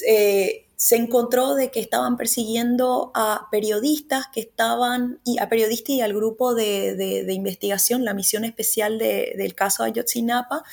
[0.08, 6.02] eh, se encontró de que estaban persiguiendo a periodistas que estaban, y a periodistas y
[6.02, 10.63] al grupo de, investigación, la misión especial del caso Ayotzinapa,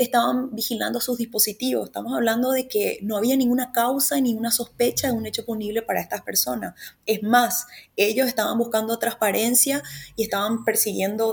[0.00, 1.88] estaban vigilando sus dispositivos.
[1.88, 5.82] Estamos hablando de que no había ninguna causa ni ninguna sospecha de un hecho punible
[5.82, 6.74] para estas personas.
[7.04, 9.82] Es más, ellos estaban buscando transparencia
[10.16, 11.32] y estaban persiguiendo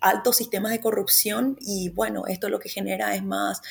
[0.00, 3.62] altos sistemas de corrupción y bueno, esto lo que genera es más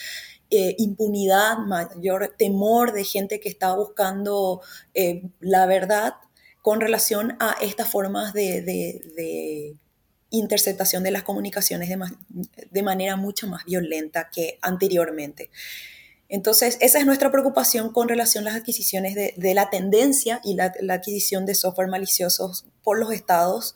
[0.50, 4.62] eh, impunidad, mayor temor de gente que está buscando
[4.94, 6.16] eh, la verdad
[6.62, 9.78] con relación a estas formas de
[10.34, 15.52] interceptación de las comunicaciones de, manera mucho más violenta que anteriormente.
[16.28, 20.74] Entonces, esa es nuestra preocupación con relación a las adquisiciones de, la tendencia y la,
[20.90, 23.76] adquisición de software maliciosos por los estados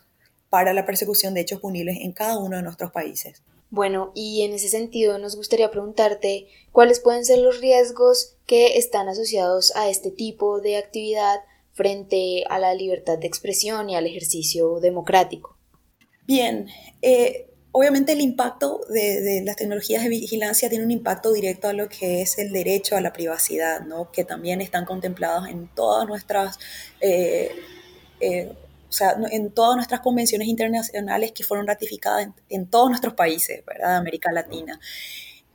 [0.50, 3.44] para la persecución de hechos punibles en cada uno de nuestros países.
[3.70, 9.10] Bueno, y en ese sentido nos gustaría preguntarte cuáles pueden ser los riesgos que están
[9.10, 11.42] asociados a este tipo de actividad
[11.74, 15.57] frente a la libertad de expresión y al ejercicio democrático.
[16.28, 16.68] Bien,
[17.02, 21.88] eh, obviamente el impacto de, las tecnologías de vigilancia tiene un impacto directo a lo
[21.88, 24.12] que es el derecho a la privacidad, ¿no?
[24.12, 26.60] que también están contemplados en todas nuestras...
[27.02, 27.52] Eh,
[28.20, 28.52] eh,
[28.90, 33.90] o sea, en todas nuestras convenciones internacionales que fueron ratificadas en, todos nuestros países, ¿verdad?
[33.90, 34.80] De América Latina.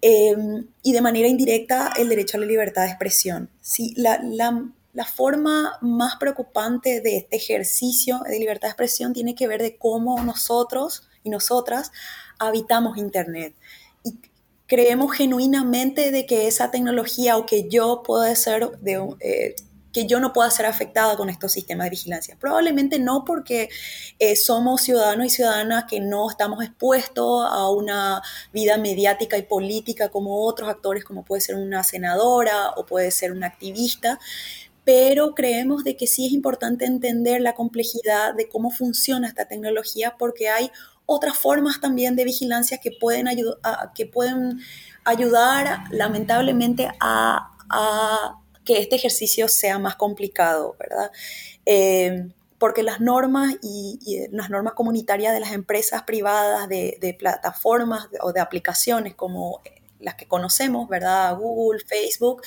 [0.03, 3.49] Em, y de manera indirecta, el derecho a la libertad de expresión.
[3.63, 9.35] Sí, la, la, la forma más preocupante de este ejercicio de libertad de expresión tiene
[9.35, 11.93] que ver de cómo nosotros y nosotras
[12.39, 13.55] habitamos Internet.
[14.05, 14.19] Y
[14.67, 19.55] creemos genuinamente de que esa tecnología o que yo pueda ser de, eh,
[19.93, 22.37] que yo no pueda ser afectada con estos sistemas de vigilancia.
[22.41, 23.69] Probablemente no porque
[24.19, 30.09] eh, somos ciudadanos y ciudadanas que no estamos expuestos a una vida mediática y política
[30.09, 34.19] como otros actores, como puede ser una senadora o puede ser una activista,
[34.85, 40.17] pero creemos de que sí es importante entender la complejidad de cómo funciona esta tecnología
[40.19, 40.71] porque hay
[41.07, 43.29] otras formas también de vigilancia que pueden,
[45.05, 47.49] ayudar lamentablemente a,
[48.65, 51.11] que este ejercicio sea más complicado, ¿verdad?
[51.67, 58.33] Eh, porque las normas y, las normas comunitarias de las empresas privadas, de plataformas o
[58.33, 59.61] de aplicaciones como
[60.03, 61.37] las que conocemos, ¿verdad?
[61.37, 62.43] Google, Facebook,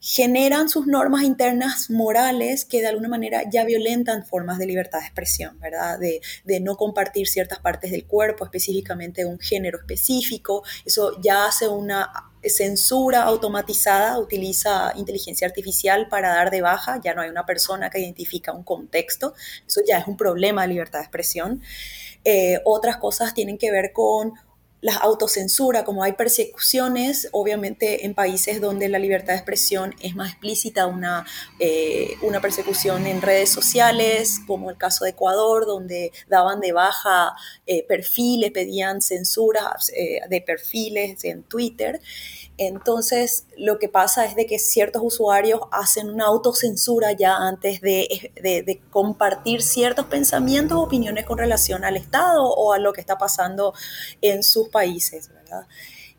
[0.00, 5.06] generan sus normas internas morales que de alguna manera ya violentan formas de libertad de
[5.06, 5.98] expresión, ¿verdad?
[5.98, 6.20] De,
[6.60, 10.64] no compartir ciertas partes del cuerpo, específicamente un género específico.
[10.84, 12.10] Eso ya hace una
[12.44, 18.00] censura automatizada, utiliza inteligencia artificial para dar de baja, ya no hay una persona que
[18.00, 19.34] identifica un contexto,
[19.66, 21.62] eso ya es un problema de libertad de expresión.
[22.24, 24.34] Eh, otras cosas tienen que ver con
[24.80, 30.30] la autocensura, como hay persecuciones, obviamente en países donde la libertad de expresión es más
[30.30, 31.26] explícita, una,
[31.58, 37.34] eh, una persecución en redes sociales, como el caso de Ecuador, donde daban de baja
[37.66, 42.00] eh, perfiles, pedían censura eh, de perfiles en Twitter.
[42.58, 48.82] Entonces, lo que pasa es de que ciertos usuarios hacen una autocensura ya antes de,
[48.90, 53.74] compartir ciertos pensamientos o opiniones con relación al Estado o a lo que está pasando
[54.22, 55.30] en sus países,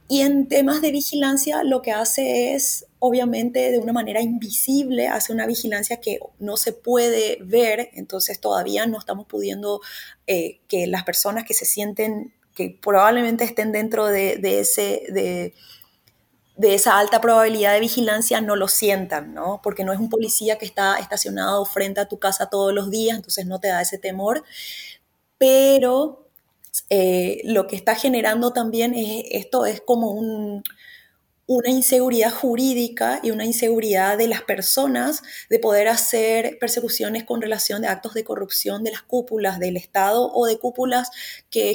[0.07, 5.33] Y en temas de vigilancia, lo que hace es, obviamente, de una manera invisible, hace
[5.33, 9.81] una vigilancia que no se puede ver, entonces todavía no estamos pudiendo
[10.25, 15.03] eh, que las personas que se sienten, que probablemente estén dentro de, de ese...
[15.11, 15.53] De,
[16.59, 19.61] de esa alta probabilidad de vigilancia no lo sientan, ¿no?
[19.63, 23.15] Porque no es un policía que está estacionado frente a tu casa todos los días,
[23.15, 24.43] entonces no te da ese temor.
[25.37, 26.27] Pero
[26.89, 30.11] eh, lo que está generando también es, esto es como
[31.47, 37.81] una inseguridad jurídica y una inseguridad de las personas de poder hacer persecuciones con relación
[37.81, 41.09] de actos de corrupción de las cúpulas del Estado o de cúpulas
[41.49, 41.73] que,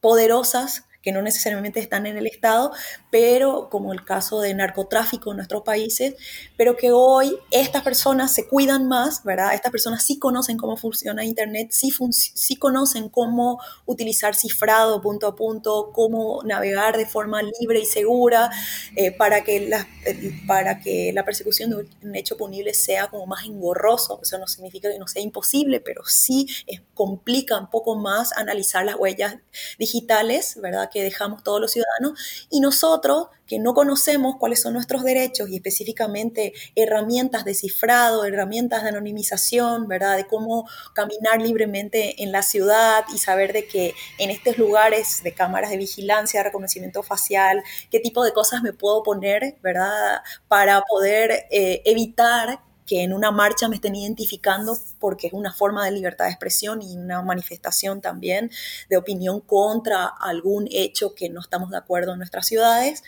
[0.00, 2.72] poderosas que no necesariamente están en el Estado,
[3.10, 6.14] pero como el caso de narcotráfico en nuestros países,
[6.60, 9.54] pero que hoy estas personas se cuidan más, ¿verdad?
[9.54, 15.34] Estas personas sí conocen cómo funciona Internet, sí, sí conocen cómo utilizar cifrado punto a
[15.34, 18.50] punto, cómo navegar de forma libre y segura
[18.94, 23.24] eh, para, que la, eh, para que la persecución de un hecho punible sea como
[23.24, 24.20] más engorroso.
[24.22, 26.46] Eso no significa que no sea imposible, pero sí
[26.92, 29.36] complica un poco más analizar las huellas
[29.78, 30.58] digitales.
[30.60, 30.90] ¿verdad?
[30.92, 35.56] Que dejamos todos los ciudadanos y nosotros que no conocemos cuáles son nuestros derechos y
[35.56, 40.16] específicamente herramientas de cifrado, herramientas de anonimización, ¿verdad?
[40.16, 45.32] De cómo caminar libremente en la ciudad y saber de que en estos lugares de
[45.32, 50.22] cámaras de vigilancia, reconocimiento facial, qué tipo de cosas me puedo poner, ¿verdad?
[50.48, 55.84] Para poder eh, evitar que en una marcha me estén identificando porque es una forma
[55.84, 58.50] de libertad de expresión y una manifestación también
[58.88, 63.04] de opinión contra algún hecho que no estamos de acuerdo en nuestras ciudades.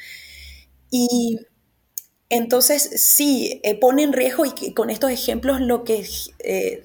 [0.88, 1.40] Y
[2.32, 6.06] entonces sí, eh, pone en riesgo y con estos ejemplos lo que
[6.38, 6.82] eh,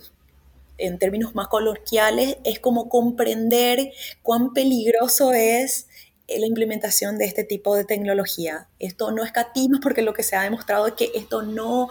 [0.78, 3.92] en términos más coloquiales es como comprender
[4.22, 5.88] cuán peligroso es
[6.28, 8.68] la implementación de este tipo de tecnología.
[8.80, 11.88] Esto no escatima porque lo que se ha demostrado es que esto no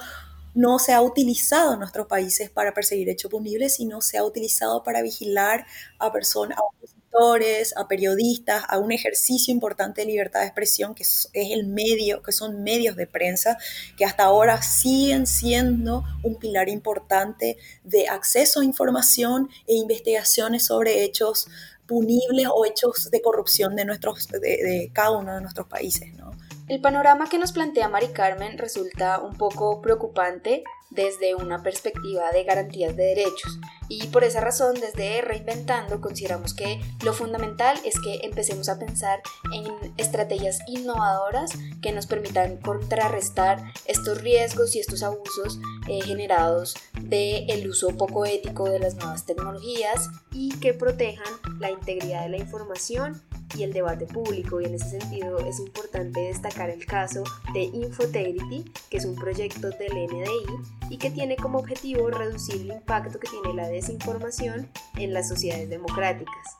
[0.54, 4.82] no se ha utilizado en nuestros países para perseguir hechos punibles, sino se ha utilizado
[4.82, 5.66] para vigilar
[5.98, 6.58] a personas,
[7.06, 12.22] opositores, a periodistas, a un ejercicio importante de libertad de expresión que es, el medio,
[12.22, 13.58] que son medios de prensa,
[13.96, 21.04] que hasta ahora siguen siendo un pilar importante de acceso a información e investigaciones sobre
[21.04, 21.48] hechos
[21.86, 26.12] punibles o hechos de corrupción de, nuestros, de, cada uno de nuestros países.
[26.14, 26.32] ¿no?
[26.68, 32.44] El panorama que nos plantea Mari Carmen resulta un poco preocupante desde una perspectiva de
[32.44, 33.58] garantías de derechos.
[33.88, 39.20] Y por esa razón, desde Reinventando, consideramos que lo fundamental es que empecemos a pensar
[39.52, 45.58] en estrategias innovadoras que nos permitan contrarrestar estos riesgos y estos abusos
[45.88, 52.22] eh, generados del uso poco ético de las nuevas tecnologías y que protejan la integridad
[52.24, 53.22] de la información
[53.54, 58.64] y el debate público y en ese sentido es importante destacar el caso de Infotegrity,
[58.90, 63.28] que es un proyecto del NDI y que tiene como objetivo reducir el impacto que
[63.28, 66.56] tiene la desinformación en las sociedades democráticas.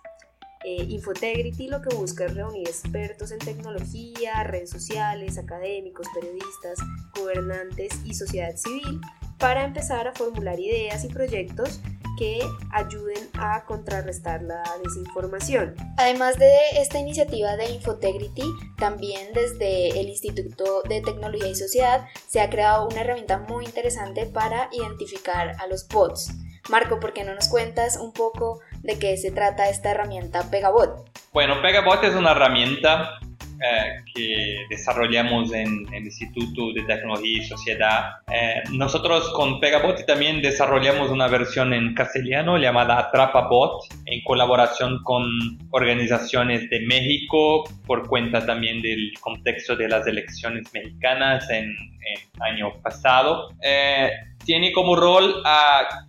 [0.64, 6.78] Eh, Infotegrity lo que busca es reunir expertos en tecnología, redes sociales, académicos, periodistas,
[7.14, 9.01] gobernantes y sociedad civil
[9.39, 11.80] para empezar a formular ideas y proyectos
[12.17, 12.41] que
[12.71, 15.75] ayuden a contrarrestar la desinformación.
[15.97, 18.45] Además de esta iniciativa de Infotegrity,
[18.79, 24.27] también desde el Instituto de Tecnología y Sociedad se ha creado una herramienta muy interesante
[24.27, 26.33] para identificar a los bots.
[26.69, 31.09] Marco, ¿por qué no nos cuentas un poco de qué se trata esta herramienta Pegabot?
[31.33, 33.21] Bueno, Pegabot es una herramienta
[33.59, 38.11] eh, que desarrollamos en, el Instituto de Tecnología y Sociedad.
[38.31, 45.25] Eh, nosotros con Pegabot también desarrollamos una versión en castellano llamada Atrapabot en colaboración con
[45.71, 52.81] organizaciones de México por cuenta también del contexto de las elecciones mexicanas en, el año
[52.83, 53.49] pasado.
[53.63, 54.11] Eh,
[54.45, 56.07] tiene como rol a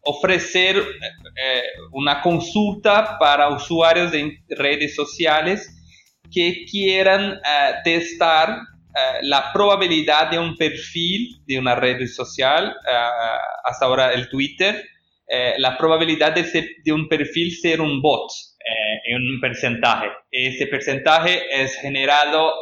[0.00, 0.82] ofrecer
[1.92, 5.75] una consulta para usuarios de redes sociales
[6.32, 12.96] que quieran eh, testar eh, la probabilidad de un perfil de una red social, eh,
[13.64, 14.84] hasta ahora el Twitter,
[15.58, 16.44] la probabilidad de,
[16.84, 18.30] de, un perfil ser un bot
[19.06, 20.06] en un porcentaje.
[20.30, 22.52] Ese porcentaje es generado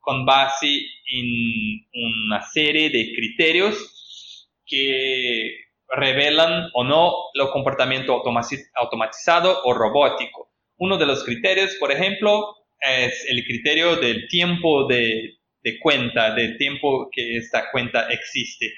[0.00, 0.66] con base
[1.12, 1.86] en
[2.26, 8.20] una serie de criterios que revelan o no el comportamiento
[8.74, 10.50] automatizado o robótico.
[10.78, 15.34] Uno de los criterios, por ejemplo, es el criterio del tiempo de,
[15.80, 18.72] cuenta, del tiempo que esta cuenta existe.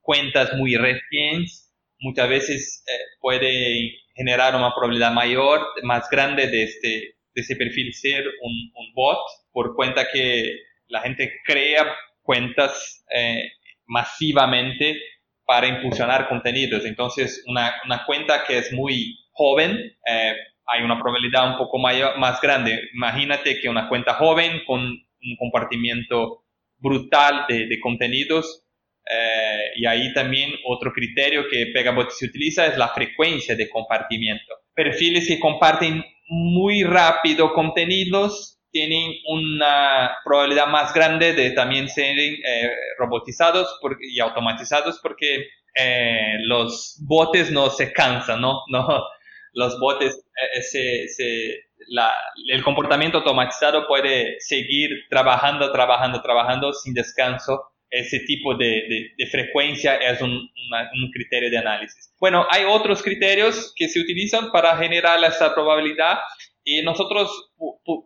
[0.00, 1.64] Cuentas muy recientes
[2.04, 6.88] muchas veces eh, puede generar una probabilidad mayor, más grande de, este,
[7.34, 9.18] de ese perfil ser un, bot,
[9.52, 11.92] por cuenta que la gente crea
[12.22, 13.50] cuentas eh,
[13.86, 15.00] masivamente
[15.44, 16.84] para impulsionar contenidos.
[16.84, 20.36] Entonces, una, una, cuenta que es muy joven eh,
[20.66, 22.80] hay una probabilidad un poco mayor, más grande.
[22.94, 26.44] Imagínate que una cuenta joven con un compartimiento
[26.78, 28.64] brutal de, de contenidos
[29.10, 34.54] eh, y ahí también otro criterio que Pegabot se utiliza es la frecuencia de compartimiento.
[34.74, 42.70] Perfiles que comparten muy rápido contenidos tienen una probabilidad más grande de también ser eh,
[42.98, 48.62] robotizados y automatizados porque eh, los botes no se cansan, ¿no?
[48.68, 49.04] no
[49.54, 50.20] los botes,
[50.74, 51.60] eh, eh,
[52.48, 57.70] el comportamiento automatizado puede seguir trabajando, trabajando, trabajando sin descanso.
[57.90, 60.50] Ese tipo de, frecuencia es un,
[61.12, 62.12] criterio de análisis.
[62.18, 66.18] Bueno, hay otros criterios que se utilizan para generar esa probabilidad
[66.64, 67.52] y nosotros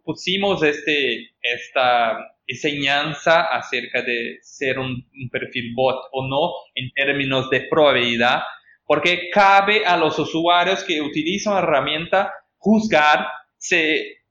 [0.04, 7.48] pusimos este, esta enseñanza acerca de ser un, un perfil bot o no en términos
[7.48, 8.42] de probabilidad
[8.88, 13.28] porque cabe a los usuarios que utilizan la herramienta juzgar
[13.58, 13.76] si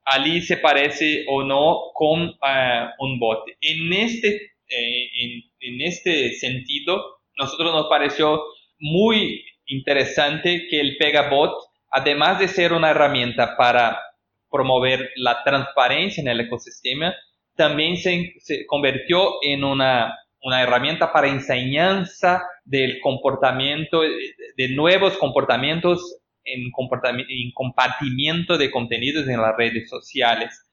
[0.04, 3.46] Ali se parece o no con eh, un bot.
[3.62, 8.42] En este, eh, en, este sentido, nosotros nos pareció
[8.80, 11.54] muy interesante que el Pegabot,
[11.92, 14.00] además de ser una herramienta para
[14.50, 17.14] promover la transparencia en el ecosistema,
[17.56, 26.20] también se, se convirtió en una, una, herramienta para enseñanza del comportamiento, de nuevos comportamientos
[26.44, 26.72] en,
[27.30, 30.66] en compartimiento de contenidos en las redes sociales.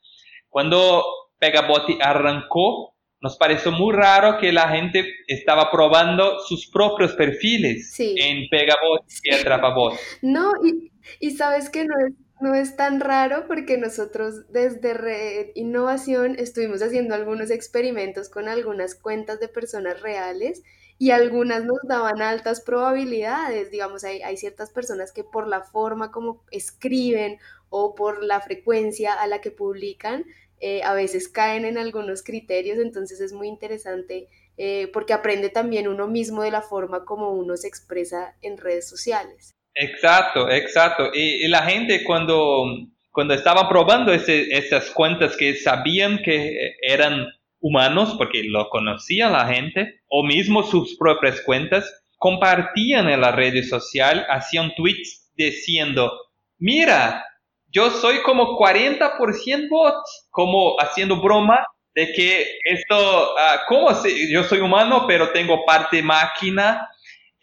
[0.49, 1.05] Cuando
[1.39, 8.49] Pegabot arrancó, nos pareció muy raro que la gente estaba probando sus propios perfiles en
[8.51, 9.95] Pegabot y Atrapabot.
[10.23, 15.53] No, y, y sabes que no es no es tan raro porque nosotros desde Red
[15.55, 20.63] Innovación estuvimos haciendo algunos experimentos con algunas cuentas de personas reales
[20.99, 23.71] y algunas nos daban altas probabilidades.
[23.71, 27.39] Digamos, hay, ciertas personas que por la forma como escriben
[27.71, 30.27] o por la frecuencia a la que publican,
[30.61, 34.29] eh, a veces caen en algunos criterios, entonces es muy interesante
[34.59, 38.87] eh, porque aprende también uno mismo de la forma como uno se expresa en redes
[38.87, 39.54] sociales.
[39.75, 41.11] Exacto, exacto.
[41.13, 42.65] Y, la gente cuando,
[43.11, 47.27] cuando estaba probando esas cuentas que sabían que eran
[47.61, 53.63] humanos, porque lo conocían la gente, o mismo sus propias cuentas, compartían en la red
[53.65, 56.13] social, hacían tweets diciendo,
[56.59, 57.25] mira,
[57.67, 64.45] yo soy como 40% bots, como haciendo broma de que esto, uh, ¿cómo si yo
[64.45, 66.89] soy humano pero tengo parte máquina?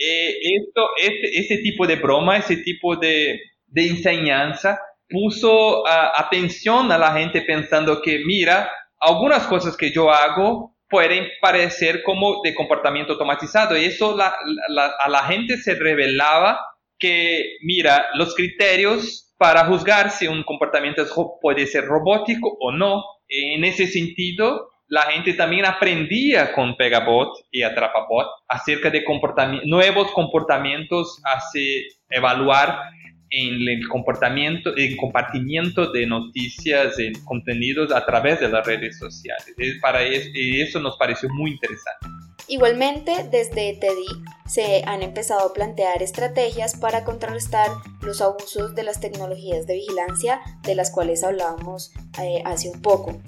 [0.04, 6.98] Eh, esto, este, ese tipo de broma, ese tipo de, de enseñanza puso atención a
[6.98, 13.14] la gente pensando que, mira, algunas cosas que yo hago pueden parecer como de comportamiento
[13.14, 13.78] automatizado.
[13.78, 14.34] Y eso la,
[15.00, 16.60] a la gente se revelaba
[16.98, 21.04] que, mira, los criterios para juzgar si un comportamiento
[21.42, 27.64] puede ser robótico o no, en ese sentido, la gente también aprendía con Pegabot y
[27.64, 29.06] Atrapabot acerca de
[29.64, 32.78] nuevos comportamientos, hace evaluar
[33.30, 39.56] en el comportamiento, el compartimiento de noticias, en contenidos a través de las redes sociales.
[39.82, 42.08] Para eso, eso nos pareció muy interesante.
[42.50, 47.70] Igualmente, desde TEDI se han empezado a plantear estrategias para contrarrestar
[48.02, 53.22] los abusos de las tecnologías de vigilancia de las cuales hablábamos eh, hace un poco.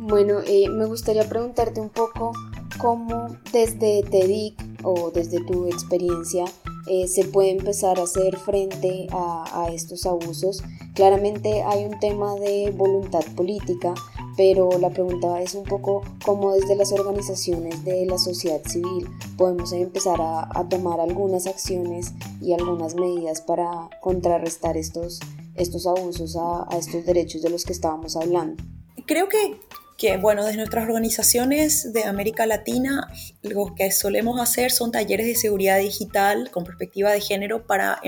[0.00, 2.30] Bueno, eh, me gustaría preguntarte un poco
[2.78, 6.44] cómo desde TEDIC o desde tu experiencia
[6.86, 10.62] eh, se puede empezar a hacer frente a, estos abusos.
[10.94, 13.92] Claramente hay un tema de voluntad política,
[14.36, 19.72] pero la pregunta es un poco cómo desde las organizaciones de la sociedad civil podemos
[19.72, 25.18] empezar a, a tomar algunas acciones y algunas medidas para contrarrestar estos,
[25.56, 28.62] estos abusos a, a estos derechos de los que estábamos hablando.
[29.06, 29.58] Creo que
[29.98, 35.34] que, bueno, desde nuestras organizaciones de América Latina, lo que solemos hacer son talleres de
[35.34, 38.00] seguridad digital con perspectiva de género para,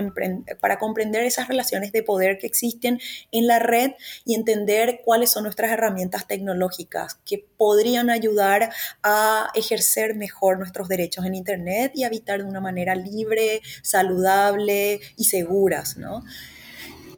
[0.60, 3.00] para comprender esas relaciones de poder que existen
[3.32, 3.90] en la red
[4.24, 8.70] y entender cuáles son nuestras herramientas tecnológicas que podrían ayudar
[9.02, 15.24] a ejercer mejor nuestros derechos en Internet y habitar de una manera libre, saludable y
[15.24, 16.22] seguras, ¿no?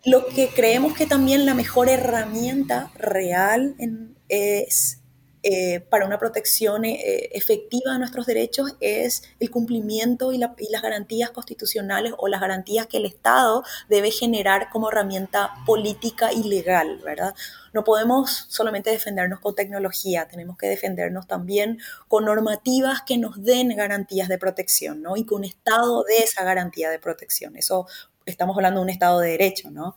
[0.06, 5.03] Lo que creemos que también la mejor herramienta real en, es
[5.45, 11.30] eh, para una protección eh, efectiva de nuestros derechos es el cumplimiento y, las garantías
[11.30, 17.35] constitucionales o las garantías que el Estado debe generar como herramienta política y legal, ¿verdad?
[17.72, 23.74] No podemos solamente defendernos con tecnología, tenemos que defendernos también con normativas que nos den
[23.74, 25.16] garantías de protección, ¿no?
[25.16, 27.57] Y que un Estado dé esa garantía de protección.
[27.57, 27.89] Eso
[28.26, 29.97] estamos hablando de un Estado de Derecho, ¿no?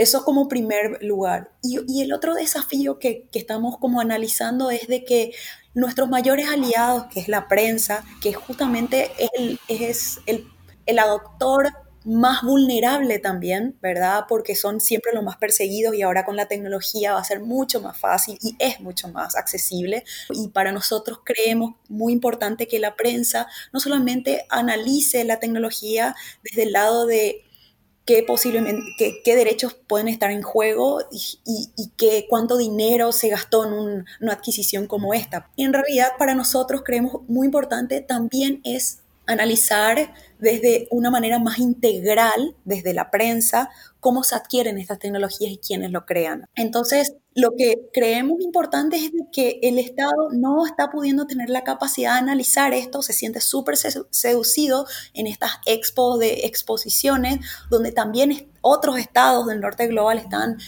[0.00, 1.52] Eso como primer lugar.
[1.62, 5.32] Y, el otro desafío que, estamos como analizando es de que
[5.74, 10.46] nuestros mayores aliados, que es la prensa, que justamente es el, es el,
[10.86, 11.68] el actor
[12.06, 14.24] más vulnerable también, ¿verdad?
[14.26, 17.82] Porque son siempre los más perseguidos y ahora con la tecnología va a ser mucho
[17.82, 20.04] más fácil y es mucho más accesible.
[20.30, 26.62] Y para nosotros creemos muy importante que la prensa no solamente analice la tecnología desde
[26.62, 27.44] el lado de
[28.10, 34.04] qué posiblemente, qué, derechos pueden estar en juego y, qué, cuánto dinero se gastó en
[34.20, 35.48] una adquisición como esta.
[35.56, 38.98] En realidad para nosotros creemos muy importante también es
[39.28, 43.70] analizar desde una manera más integral, desde la prensa,
[44.00, 46.46] cómo se adquieren estas tecnologías y quiénes lo crean.
[46.56, 52.14] Entonces, lo que creemos importante es que el Estado no está pudiendo tener la capacidad
[52.14, 57.38] de analizar esto, se siente súper seducido en estas expos de exposiciones,
[57.70, 60.58] donde también otros estados del norte global están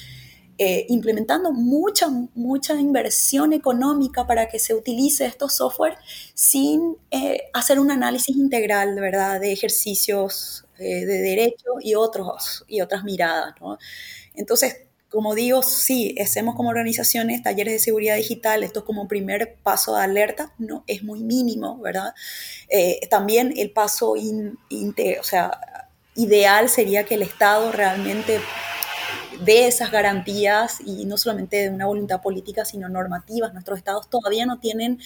[0.58, 5.96] eh, implementando mucha, mucha inversión económica para que se utilice estos software
[6.34, 13.04] sin eh, hacer un análisis integral, ¿verdad?, de ejercicios de derecho y, otros, y otras
[13.04, 13.78] miradas, ¿no?
[14.34, 14.78] Entonces,
[15.12, 19.94] como digo, sí, hacemos como organizaciones talleres de seguridad digital, esto es como primer paso
[19.94, 22.14] de alerta, no es muy mínimo, ¿verdad?
[22.70, 28.40] Eh, también el paso o sea, ideal sería que el Estado realmente
[29.44, 33.52] dé esas garantías y no solamente de una voluntad política, sino normativas.
[33.52, 35.00] Nuestros estados todavía no tienen,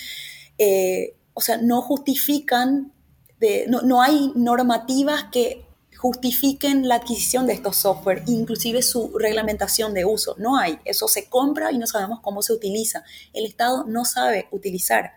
[0.59, 2.93] eh, o sea, no justifican,
[3.41, 5.67] de, no, no hay normativas que
[5.97, 10.35] justifiquen la adquisición de estos software, inclusive su reglamentación de uso.
[10.39, 13.05] No hay, eso se compra y no sabemos cómo se utiliza.
[13.33, 15.13] El Estado no sabe utilizar.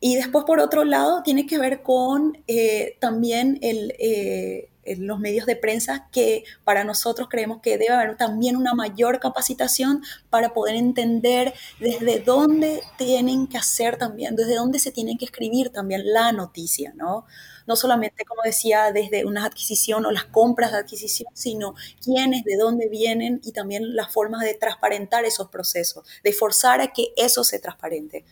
[0.00, 5.46] Y después, por otro lado, tiene que ver con eh, también el, eh, los medios
[5.46, 10.76] de prensa, que para nosotros creemos que debe haber también una mayor capacitación para poder
[10.76, 16.32] entender desde dónde tienen que hacer también, desde dónde se tiene que escribir también la
[16.32, 17.26] noticia, ¿no?
[17.68, 22.56] no solamente, como decía, desde una adquisición o las compras de adquisición, sino quiénes, de
[22.56, 27.44] dónde vienen y también las formas de transparentar esos procesos, de forzar a que eso
[27.44, 28.24] se transparente.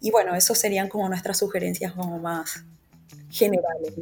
[0.00, 2.64] Y bueno, eso serían como nuestras sugerencias como más
[3.30, 3.94] generales.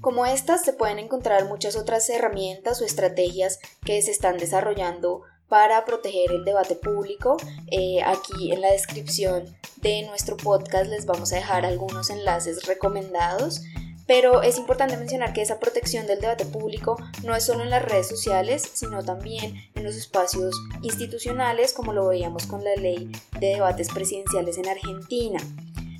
[0.00, 5.84] Como estas, se pueden encontrar muchas otras herramientas o estrategias que se están desarrollando para
[5.84, 7.36] proteger el debate público.
[7.70, 9.44] Eh, aquí en la descripción
[9.76, 13.62] de nuestro podcast les vamos a dejar algunos enlaces recomendados.
[14.06, 17.84] Pero es importante mencionar que esa protección del debate público no es solo en las
[17.84, 23.48] redes sociales, sino también en los espacios institucionales, como lo veíamos con la ley de
[23.48, 25.38] debates presidenciales en Argentina.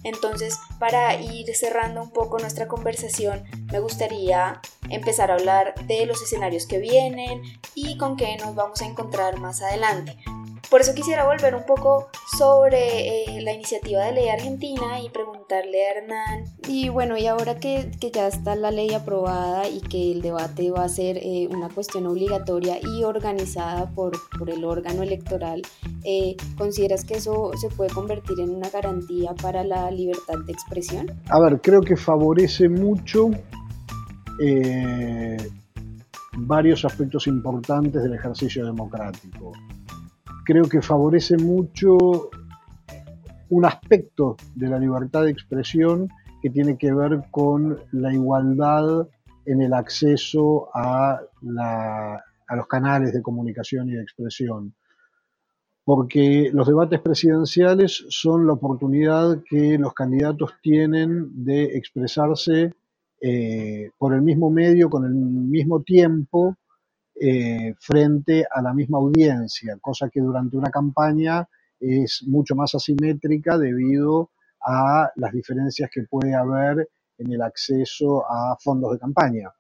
[0.05, 6.23] Entonces, para ir cerrando un poco nuestra conversación, me gustaría empezar a hablar de los
[6.23, 7.43] escenarios que vienen
[7.75, 10.17] y con qué nos vamos a encontrar más adelante.
[10.71, 15.87] Por eso quisiera volver un poco sobre eh, la iniciativa de ley argentina y preguntarle
[15.87, 16.45] a Hernán.
[16.69, 20.85] Y bueno, y ahora que, ya está la ley aprobada y que el debate va
[20.85, 24.13] a ser eh, una cuestión obligatoria y organizada por,
[24.47, 25.63] el órgano electoral,
[26.05, 31.07] eh, ¿consideras que eso se puede convertir en una garantía para la libertad de expresión?
[31.31, 33.31] A ver, creo que favorece mucho
[36.33, 39.53] varios aspectos importantes del ejercicio democrático
[40.49, 41.99] creo que favorece mucho
[43.51, 46.09] un aspecto de la libertad de expresión
[46.41, 49.07] que tiene que ver con la igualdad
[49.45, 54.75] en el acceso a, los canales de comunicación y de expresión.
[55.85, 62.73] Porque los debates presidenciales son la oportunidad que los candidatos tienen de expresarse
[63.21, 66.57] eh, por el mismo medio, con el mismo tiempo,
[67.21, 71.49] eh, frente a la misma audiencia, cosa que durante una campaña
[71.81, 74.31] es mucho más asimétrica debido
[74.65, 76.89] a las diferencias que puede haber
[77.19, 79.53] en el acceso a fondos de campaña.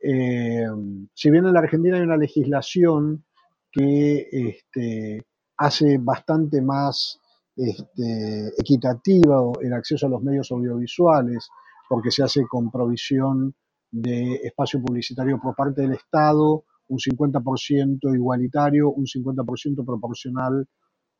[0.00, 0.66] Eh,
[1.14, 3.24] si bien en la Argentina hay una legislación
[3.72, 5.24] que este,
[5.56, 7.18] hace bastante más
[7.56, 11.48] este, equitativa el acceso a los medios audiovisuales,
[11.88, 13.54] porque se hace con provisión
[13.94, 20.66] de espacio publicitario por parte del Estado, un 50% igualitario, un 50% proporcional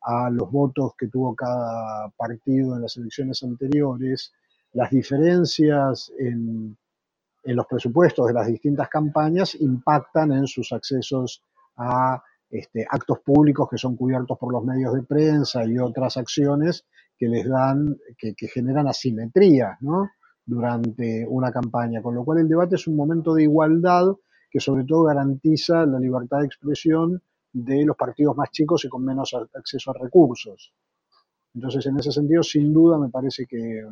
[0.01, 4.33] a los votos que tuvo cada partido en las elecciones anteriores,
[4.73, 6.77] las diferencias en,
[7.45, 11.41] los presupuestos de las distintas campañas impactan en sus accesos
[11.77, 16.85] a este, actos públicos que son cubiertos por los medios de prensa y otras acciones
[17.17, 20.09] que les dan, que, que generan asimetrías, ¿no?
[20.45, 24.13] Durante una campaña, con lo cual el debate es un momento de igualdad
[24.49, 27.21] que sobre todo garantiza la libertad de expresión
[27.51, 30.73] de los partidos más chicos y con menos acceso a recursos.
[31.53, 33.85] Entonces, en ese sentido, sin duda, me parece que,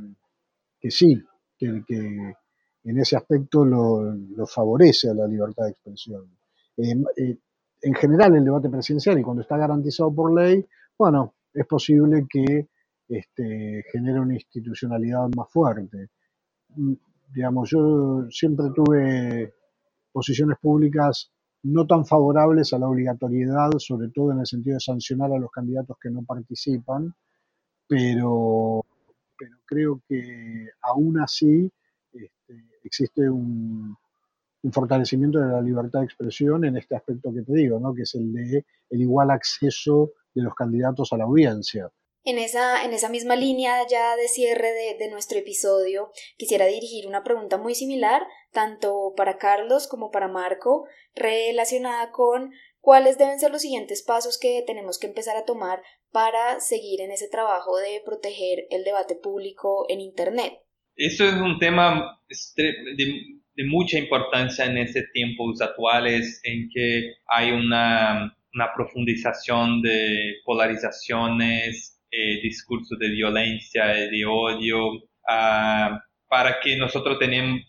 [0.89, 1.22] sí,
[1.58, 2.34] que, que,
[2.86, 6.38] en ese aspecto lo, favorece a la libertad de expresión.
[6.78, 7.38] Eh, eh,
[7.82, 10.66] en general, el debate presidencial, y cuando está garantizado por ley,
[10.97, 12.68] bueno, es posible que
[13.08, 16.10] este, genere una institucionalidad más fuerte
[17.34, 19.53] digamos, yo siempre tuve
[20.11, 21.32] posiciones públicas
[21.63, 25.49] no tan favorables a la obligatoriedad, sobre todo en el sentido de sancionar a los
[25.49, 27.13] candidatos que no participan,
[27.88, 28.86] pero,
[29.38, 31.71] pero creo que aún así
[32.11, 33.95] este, existe un,
[34.71, 37.93] fortalecimiento de la libertad de expresión en este aspecto que te digo, ¿no?
[37.93, 41.91] que es el de el igual acceso de los candidatos a la audiencia.
[42.24, 47.05] En esa, en esa misma línea ya de cierre de, de, nuestro episodio, quisiera dirigir
[47.05, 52.51] una pregunta muy similar, tanto para Carlos como para Marco, relacionada con
[52.84, 57.11] ¿cuáles deben ser los siguientes pasos que tenemos que empezar a tomar para seguir en
[57.11, 60.53] ese trabajo de proteger el debate público en Internet?
[60.95, 62.19] Eso es un tema
[62.55, 68.36] de, mucha importancia en estos tiempos actuales en que hay una,
[68.76, 77.18] profundización de polarizaciones, eh, discursos de violencia, de odio, ah, para que nosotros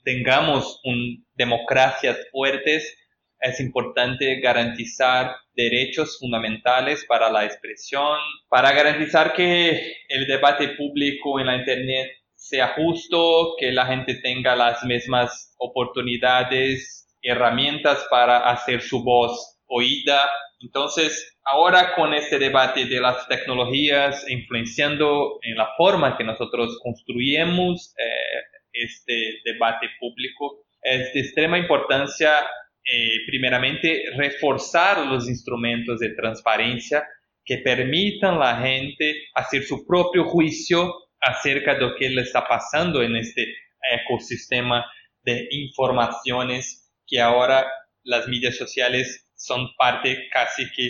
[0.05, 2.95] tengamos un, democracias fuertes,
[3.41, 8.19] es importante garantizar derechos fundamentales para la expresión,
[8.51, 14.55] para garantizar que el debate público en la Internet sea justo, que la gente tenga
[14.55, 20.31] las mismas oportunidades, herramientas para hacer su voz oída.
[20.61, 27.95] Entonces, ahora con este debate de las tecnologías influenciando en la forma que nosotros construimos
[27.99, 32.41] eh, este debate público, es de extrema importancia,
[32.85, 37.07] eh, primeramente, reforzar los instrumentos de transparencia
[37.45, 42.47] que permitan a la gente hacer su propio juicio acerca de lo que le está
[42.47, 43.47] pasando en este
[43.93, 44.85] ecosistema
[45.23, 47.67] de informaciones que ahora
[48.03, 50.89] las medias sociales son parte casi que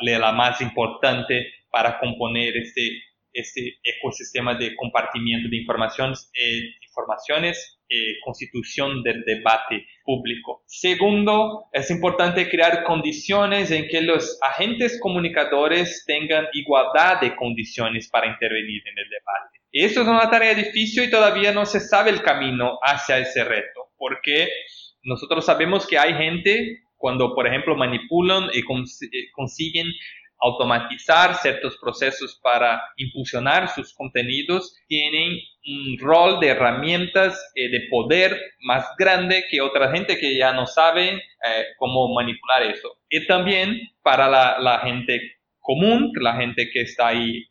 [0.00, 2.90] de la más importante para componer este,
[3.32, 10.62] este ecosistema de compartimiento de informaciones, eh, informaciones eh, constitución del debate público.
[10.66, 18.28] Segundo, es importante crear condiciones en que los agentes comunicadores tengan igualdad de condiciones para
[18.28, 19.58] intervenir en el debate.
[19.72, 23.90] Eso es una tarea difícil y todavía no se sabe el camino hacia ese reto,
[23.96, 24.48] porque
[25.02, 29.86] nosotros sabemos que hay gente cuando, por ejemplo, manipulan y eh, consiguen
[30.42, 38.38] automatizar ciertos procesos para impulsionar sus contenidos, tienen un rol de herramientas eh, de poder
[38.60, 42.98] más grande que otra gente que ya no sabe eh, cómo manipular eso.
[43.08, 45.20] Y también para la, gente
[45.58, 47.44] común, la gente que está ahí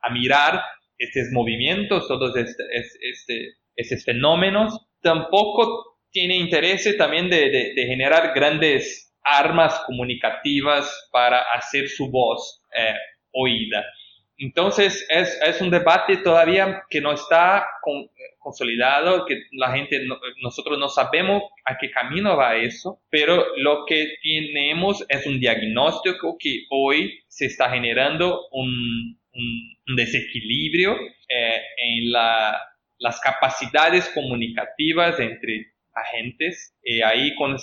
[0.00, 0.62] a mirar
[0.98, 9.80] estos movimientos, todos este, este, estos fenómenos, tampoco tiene interés también de, generar grandes armas
[9.86, 12.94] comunicativas para hacer su voz eh,
[13.32, 13.84] oída.
[14.38, 17.66] Entonces es, un debate todavía que no está
[18.38, 20.00] consolidado, que la gente,
[20.40, 26.36] nosotros no sabemos a qué camino va eso, pero lo que tenemos es un diagnóstico
[26.38, 30.96] que hoy se está generando un, un, desequilibrio
[31.28, 36.74] eh, en las capacidades comunicativas entre agentes.
[36.82, 37.56] Y ahí con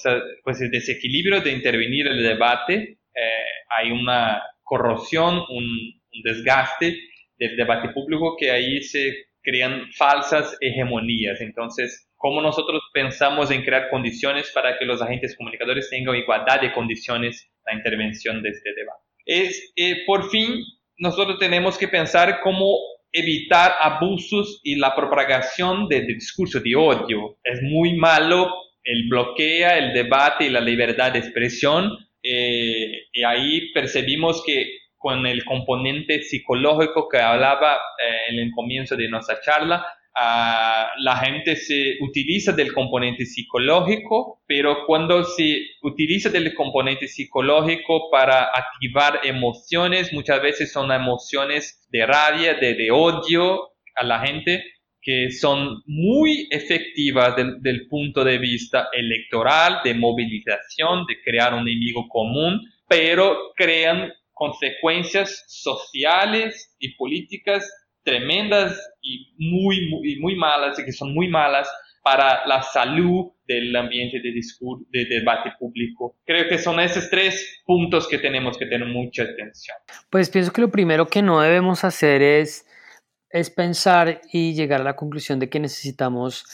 [0.44, 3.46] pues, el desequilibrio de intervenir en el debate, eh,
[3.78, 6.98] hay una corrosión, un, desgaste
[7.38, 11.42] del debate público que ahí se crean falsas hegemonías.
[11.42, 16.74] Entonces, ¿cómo nosotros pensamos en crear condiciones para que los agentes comunicadores tengan igualdad de
[16.74, 19.04] condiciones la intervención de este debate?
[19.26, 20.56] Es, eh, por fin,
[20.98, 22.78] nosotros tenemos que pensar cómo
[23.16, 27.38] evitar abusos y la propagación del discurso de odio.
[27.44, 28.54] Es muy malo,
[28.84, 31.92] el bloquea el debate y la libertad de expresión.
[32.22, 38.96] Eh, y ahí percibimos que con el componente psicológico que hablaba eh, en el comienzo
[38.96, 39.86] de nuestra charla,
[40.18, 48.46] la gente se utiliza del componente psicológico, pero cuando se utiliza del componente psicológico para
[48.46, 54.64] activar emociones, muchas veces son emociones de rabia, de, odio a la gente,
[55.02, 62.08] que son muy efectivas del, punto de vista electoral, de movilización, de crear un enemigo
[62.08, 67.70] común, pero crean consecuencias sociales y políticas
[68.06, 71.70] tremendas y muy, muy, muy malas, y que son muy malas
[72.04, 76.20] para la salud del ambiente de, de debate público.
[76.24, 79.76] Creo que son esos tres puntos que tenemos que tener mucha atención.
[80.12, 82.68] Pues pienso que lo primero que no debemos hacer es,
[83.32, 86.46] es pensar y llegar a la conclusión de que necesitamos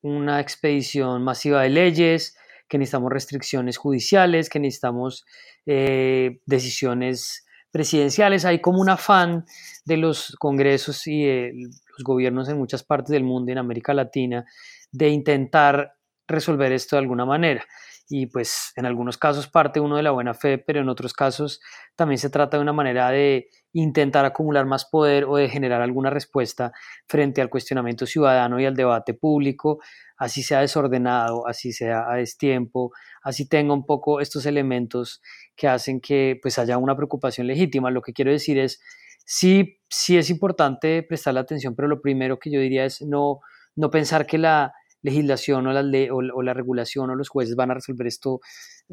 [0.00, 2.36] una expedición masiva de leyes,
[2.68, 5.24] que necesitamos restricciones judiciales, que necesitamos
[5.64, 8.44] eh, decisiones presidenciales.
[8.44, 9.44] Hay como un afán
[9.84, 14.44] de los congresos y de los gobiernos en muchas partes del mundo, en América Latina,
[14.92, 15.94] de intentar
[16.26, 17.64] resolver esto de alguna manera.
[18.08, 21.60] Y pues en algunos casos parte uno de la buena fe, pero en otros casos
[21.94, 26.08] también se trata de una manera de intentar acumular más poder o de generar alguna
[26.10, 26.72] respuesta
[27.06, 29.80] frente al cuestionamiento ciudadano y al debate público,
[30.16, 32.92] así sea desordenado, así sea a destiempo,
[33.22, 35.20] así tenga un poco estos elementos
[35.54, 37.90] que hacen que pues haya una preocupación legítima.
[37.90, 38.80] Lo que quiero decir es,
[39.24, 43.40] sí, sí es importante prestarle atención, pero lo primero que yo diría es no,
[43.76, 44.72] no pensar que la
[45.02, 45.82] legislación o la,
[46.12, 48.40] o la regulación o los jueces van a resolver esto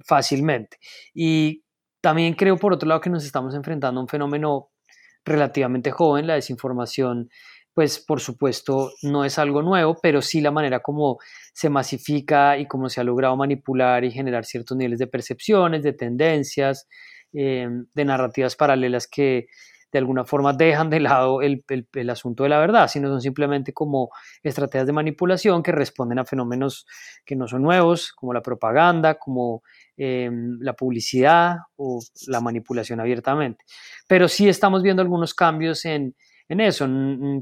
[0.05, 0.77] fácilmente.
[1.13, 1.63] Y
[2.01, 4.69] también creo, por otro lado, que nos estamos enfrentando a un fenómeno
[5.23, 7.29] relativamente joven, la desinformación
[7.75, 11.19] pues por supuesto no es algo nuevo, pero sí la manera como
[11.53, 15.91] se masifica y cómo se ha logrado manipular y generar ciertos niveles de percepciones, de
[15.91, 16.87] tendencias,
[17.33, 19.47] eh, de narrativas paralelas que
[19.95, 21.63] de alguna forma dejan de lado el,
[22.09, 24.09] asunto de la verdad, sino son simplemente como
[24.43, 26.85] estrategias de manipulación que responden a fenómenos
[27.25, 29.63] que no son nuevos, como la propaganda, como
[29.95, 30.29] eh,
[30.59, 33.63] la publicidad o la manipulación abiertamente.
[34.05, 36.13] Pero sí estamos viendo algunos cambios en
[36.49, 36.87] en eso.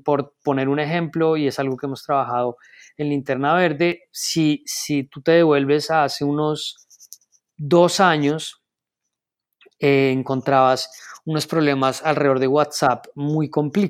[0.05, 2.57] Por poner un ejemplo, y es algo que hemos trabajado
[2.97, 6.87] en Linterna Verde, si, si tú te devuelves a hace unos
[7.57, 8.63] dos años,
[9.79, 10.89] eh, encontrabas
[11.25, 13.49] unos problemas alrededor de WhatsApp muy,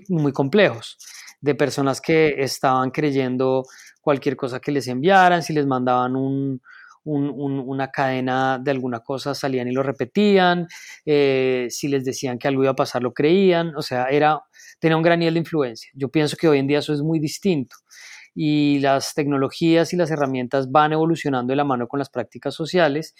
[0.09, 0.97] muy complejos,
[1.41, 3.63] de personas que estaban creyendo
[4.01, 6.61] cualquier cosa que les enviaran, si les mandaban un,
[7.05, 10.67] una cadena de alguna cosa, salían y lo repetían,
[11.05, 14.41] eh, si les decían que algo iba a pasar, lo creían, o sea, era,
[14.79, 15.91] tenía un gran nivel de influencia.
[15.95, 17.75] Yo pienso que hoy en día eso es muy distinto
[18.35, 23.13] y las tecnologías y las herramientas van evolucionando de la mano con las prácticas sociales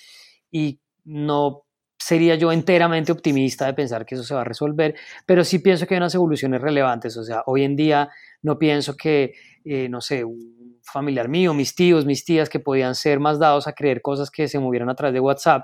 [0.52, 1.64] y no
[2.04, 4.94] sería yo enteramente optimista de pensar que eso se va a resolver,
[5.26, 8.10] pero sí pienso que hay unas evoluciones relevantes, o sea, hoy en día
[8.42, 9.34] no pienso que,
[9.64, 10.26] eh, no sé,
[10.82, 14.50] familiar mío, mis tíos, mis tías que podían ser más dados a creer cosas que
[14.50, 15.64] se movieran a través de WhatsApp,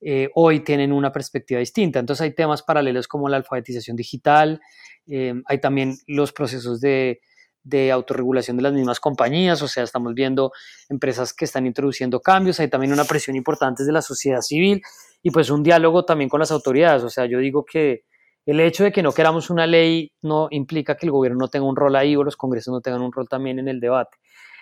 [0.00, 1.98] eh, hoy tienen una perspectiva distinta.
[1.98, 4.62] Entonces hay temas paralelos como la alfabetización digital,
[5.06, 7.20] eh, hay también los procesos de,
[7.64, 10.52] de autorregulación de las mismas compañías, o sea, estamos viendo
[10.88, 14.82] empresas que están introduciendo cambios, hay también una presión importante de la sociedad civil
[15.22, 18.04] y pues un diálogo también con las autoridades, o sea, yo digo que
[18.46, 21.66] el hecho de que no queramos una ley no implica que el gobierno no tenga
[21.66, 24.18] un rol ahí o los congresos no tengan un rol también en el debate.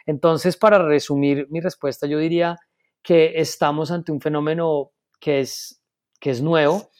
[0.07, 2.57] Entonces, para resumir mi respuesta, yo diría
[3.03, 5.83] que estamos ante un fenómeno que es,
[6.21, 6.91] que es nuevo,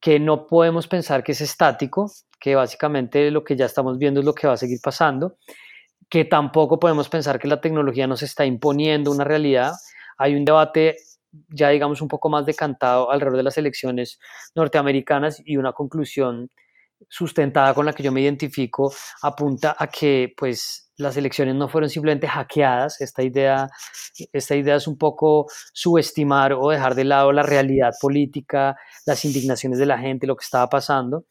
[0.00, 4.26] que no podemos pensar que es estático, que básicamente lo que ya estamos viendo es
[4.26, 5.36] lo que va a seguir pasando,
[6.08, 9.72] que tampoco podemos pensar que la tecnología nos está imponiendo una realidad.
[10.16, 10.96] Hay un debate
[11.48, 14.18] ya digamos un poco más decantado alrededor de las elecciones
[14.54, 16.50] norteamericanas y una conclusión
[17.08, 18.92] sustentada con la que yo me identifico
[19.22, 23.68] apunta a que pues las elecciones no fueron simplemente hackeadas, esta idea,
[24.32, 28.76] esta idea es un poco subestimar o dejar de lado la realidad política,
[29.06, 31.24] las indignaciones de la gente, lo que estaba pasando,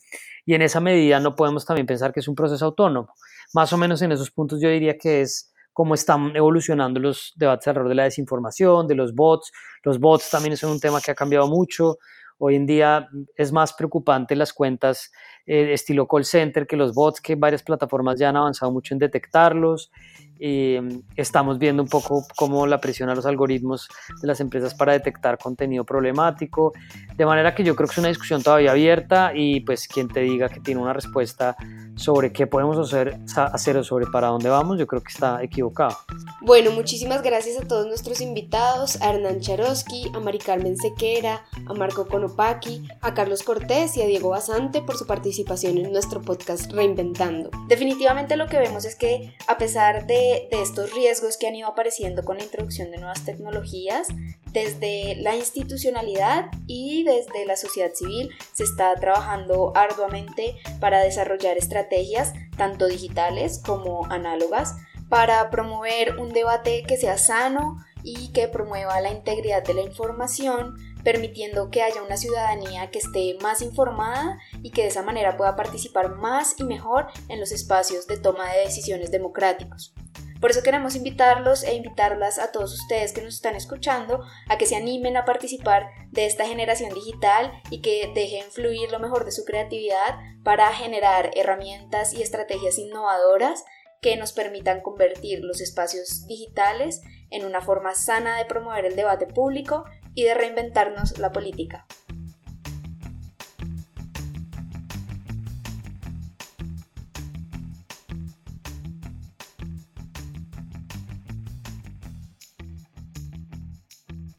[0.46, 3.14] y en esa medida no podemos también pensar que es un proceso autónomo.
[3.54, 7.68] Más o menos en esos puntos yo diría que es cómo están evolucionando los debates
[7.68, 9.52] alrededor de la desinformación, de los bots.
[9.84, 12.00] Los bots también son un tema que ha cambiado mucho.
[12.42, 15.12] Hoy en día es más preocupante las cuentas
[15.46, 19.00] eh, estilo call center que los bots, que varias plataformas ya han avanzado mucho en
[19.00, 19.92] detectarlos.
[20.40, 23.90] Mm, estamos viendo un poco cómo la presión a los algoritmos
[24.22, 26.74] de las empresas para detectar contenido problemático.
[27.16, 30.22] De manera que yo creo que es una discusión todavía abierta y pues quien te
[30.22, 31.58] diga que tiene una respuesta
[31.96, 35.98] sobre qué podemos hacer, hacer o sobre para dónde vamos, yo creo que está equivocado.
[36.42, 41.74] Bueno, muchísimas gracias a todos nuestros invitados, a Hernán Charosky, a Mari Carmen Sequera, a
[41.74, 46.72] Marco Konopaki, a Carlos Cortés y a Diego Basante por su participación en nuestro podcast
[46.72, 47.52] Reinventando.
[47.68, 50.08] Definitivamente lo que vemos es que a pesar
[50.50, 54.08] de estos riesgos que han ido apareciendo con la introducción de nuevas tecnologías,
[54.52, 62.34] desde la institucionalidad y desde la sociedad civil se está trabajando arduamente para desarrollar estrategias
[62.58, 64.76] tanto digitales como análogas
[65.10, 70.76] para promover un debate que sea sano y que promueva la integridad de la información,
[71.12, 75.56] permitiendo que haya una ciudadanía que esté más informada y que de esa manera pueda
[75.56, 79.92] participar más y mejor en los espacios de toma de decisiones democráticos.
[80.40, 84.68] Por eso queremos invitarlos e invitarlas a todos ustedes que nos están escuchando a que
[84.68, 89.32] se animen a participar de esta generación digital y que dejen fluir lo mejor de
[89.32, 93.66] su creatividad para generar herramientas y estrategias innovadoras
[94.00, 97.02] que nos permitan convertir los espacios digitales
[97.32, 101.86] en una forma sana de promover el debate público y de reinventarnos la política.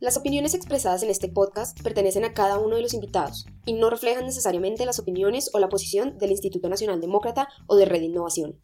[0.01, 3.91] Las opiniones expresadas en este podcast pertenecen a cada uno de los invitados y no
[3.91, 8.59] reflejan necesariamente las opiniones o la posición del Instituto Nacional Demócrata o de Red Innovación.